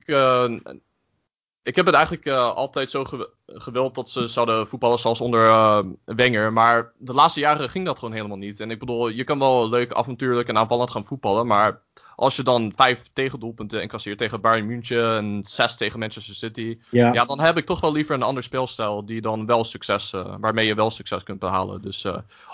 [1.63, 5.47] ik heb het eigenlijk uh, altijd zo ge gewild dat ze zouden voetballen zoals onder
[5.47, 6.53] uh, Wenger.
[6.53, 8.61] Maar de laatste jaren ging dat gewoon helemaal niet.
[8.61, 11.47] En ik bedoel, je kan wel leuk avontuurlijk en aanvallend gaan voetballen.
[11.47, 11.83] Maar
[12.17, 16.79] als je dan vijf tegendoelpunten incasseert tegen Bayern München en zes tegen Manchester City.
[16.91, 17.13] Ja.
[17.13, 17.25] ja.
[17.25, 20.67] dan heb ik toch wel liever een ander speelstijl die dan wel succes, uh, waarmee
[20.67, 21.83] je wel succes kunt behalen.
[21.83, 22.07] Dus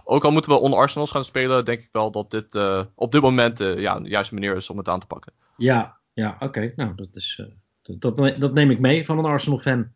[0.04, 2.58] ook al moeten we on Arsenals gaan spelen, denk ik wel dat dit
[2.94, 5.32] op dit moment ja, de juiste manier is om het aan te pakken.
[5.56, 6.72] Ja, ja oké.
[6.76, 7.40] Nou, dat is
[7.96, 9.92] dat, dat neem ik mee van een Arsenal-fan.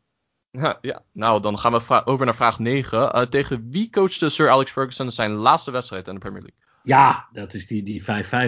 [0.51, 2.99] Ja, ja, nou dan gaan we over naar vraag 9.
[2.99, 6.61] Uh, eh, tegen wie coachte Sir Alex Ferguson zijn laatste wedstrijd in de Premier League?
[6.83, 8.05] Ja, dat is die, die 5-5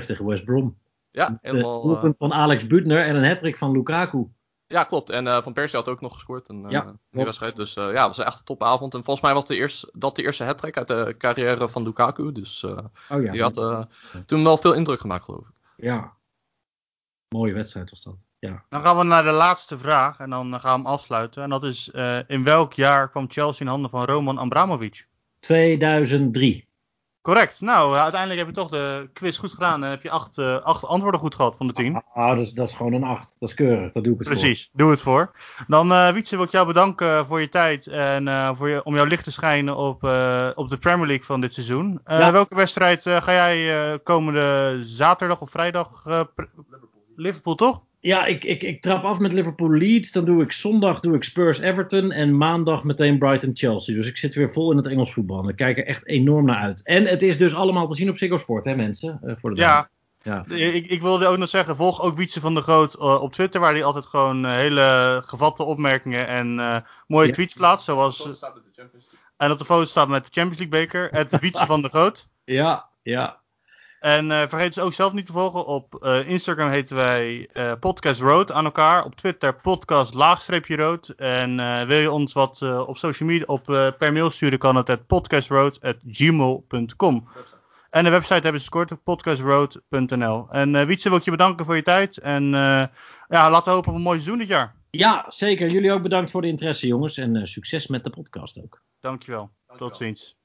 [0.06, 0.78] tegen West Brom.
[1.10, 1.82] Ja, helemaal.
[1.82, 4.28] Een doelpunt van Alex Butner en een hattrick van Lukaku.
[4.66, 5.10] Ja, klopt.
[5.10, 7.56] En uh, Van Persie had ook nog gescoord in, uh, ja, die wedstrijd.
[7.56, 8.94] Dus ja, het was echt een topavond.
[8.94, 12.32] En volgens mij was de eerste, dat de eerste hattrick uit de carrière van Lukaku.
[12.32, 12.78] Dus oh,
[13.08, 13.86] ja, die had
[14.26, 15.54] toen wel veel indruk gemaakt, geloof ik.
[15.76, 16.12] Ja,
[17.28, 18.16] mooie wedstrijd was dat.
[18.44, 18.64] Ja.
[18.68, 21.42] Dan gaan we naar de laatste vraag en dan gaan we hem afsluiten.
[21.42, 25.06] En dat is, uh, in welk jaar kwam Chelsea in handen van Roman Abramovic?
[25.40, 26.68] 2003.
[27.22, 27.60] Correct.
[27.60, 29.84] Nou, uiteindelijk heb je toch de quiz goed gedaan.
[29.84, 32.02] En heb je acht, uh, acht antwoorden goed gehad van de tien.
[32.14, 33.36] Ah, dat is, dat is gewoon een acht.
[33.38, 33.92] Dat is keurig.
[33.92, 35.32] Dat doe ik het Precies, doe het voor.
[35.66, 37.86] Dan, uh, Wietse, wil ik jou bedanken voor je tijd.
[37.86, 40.02] En uh, voor je, om jouw licht te schijnen op,
[40.54, 42.00] op de Premier League van dit seizoen.
[42.04, 42.32] Ja.
[42.32, 46.04] Welke wedstrijd ga jij komende zaterdag of vrijdag?
[47.16, 47.82] Liverpool, toch?
[48.04, 50.12] Ja, ik, ik, ik trap af met Liverpool Leeds.
[50.12, 52.12] Dan doe ik zondag doe ik Spurs Everton.
[52.12, 53.94] En maandag meteen Brighton Chelsea.
[53.94, 55.42] Dus ik zit weer vol in het Engels voetbal.
[55.42, 56.82] En ik kijk er echt enorm naar uit.
[56.82, 59.20] En het is dus allemaal te zien op Ziggo Sport, hè mensen?
[59.22, 59.88] Uh, voor de ja,
[60.22, 60.44] ja.
[60.48, 63.60] Ik, ik, wilde ook nog zeggen, volg ook Wietse van der Groot uh, op Twitter,
[63.60, 66.76] waar hij altijd gewoon uh, hele gevatte opmerkingen en uh,
[67.06, 67.32] mooie ja.
[67.32, 67.84] tweets plaatst.
[67.84, 68.28] Zoals,
[69.36, 72.28] en op de foto staat met de Champions League beker, het Wietse van der Groot.
[72.44, 73.42] Ja, ja.
[74.04, 75.66] En uh, vergeet dus ook zelf niet te volgen.
[75.66, 79.04] Op uh, Instagram heten wij uh, Podcast Road aan elkaar.
[79.04, 81.08] Op Twitter podcast laagstreepje rood.
[81.08, 83.64] En wil je ons wat op social media op,
[83.98, 87.28] per mail sturen, kan het at podcastroad.gmail.com.
[87.90, 90.50] En de website hebben ze kort podcastroad.nl.
[90.50, 92.18] En Wietse wil ik je bedanken voor je tijd.
[92.18, 92.44] En
[93.28, 94.74] ja, laten we hopen op een mooi seizoen dit jaar.
[94.90, 95.70] Ja, zeker.
[95.70, 97.16] Jullie ook bedankt voor de interesse, jongens.
[97.16, 98.82] En succes met de podcast ook.
[99.00, 99.50] Dankjewel.
[99.66, 99.88] Dankjewel.
[99.88, 100.36] Tot ziens.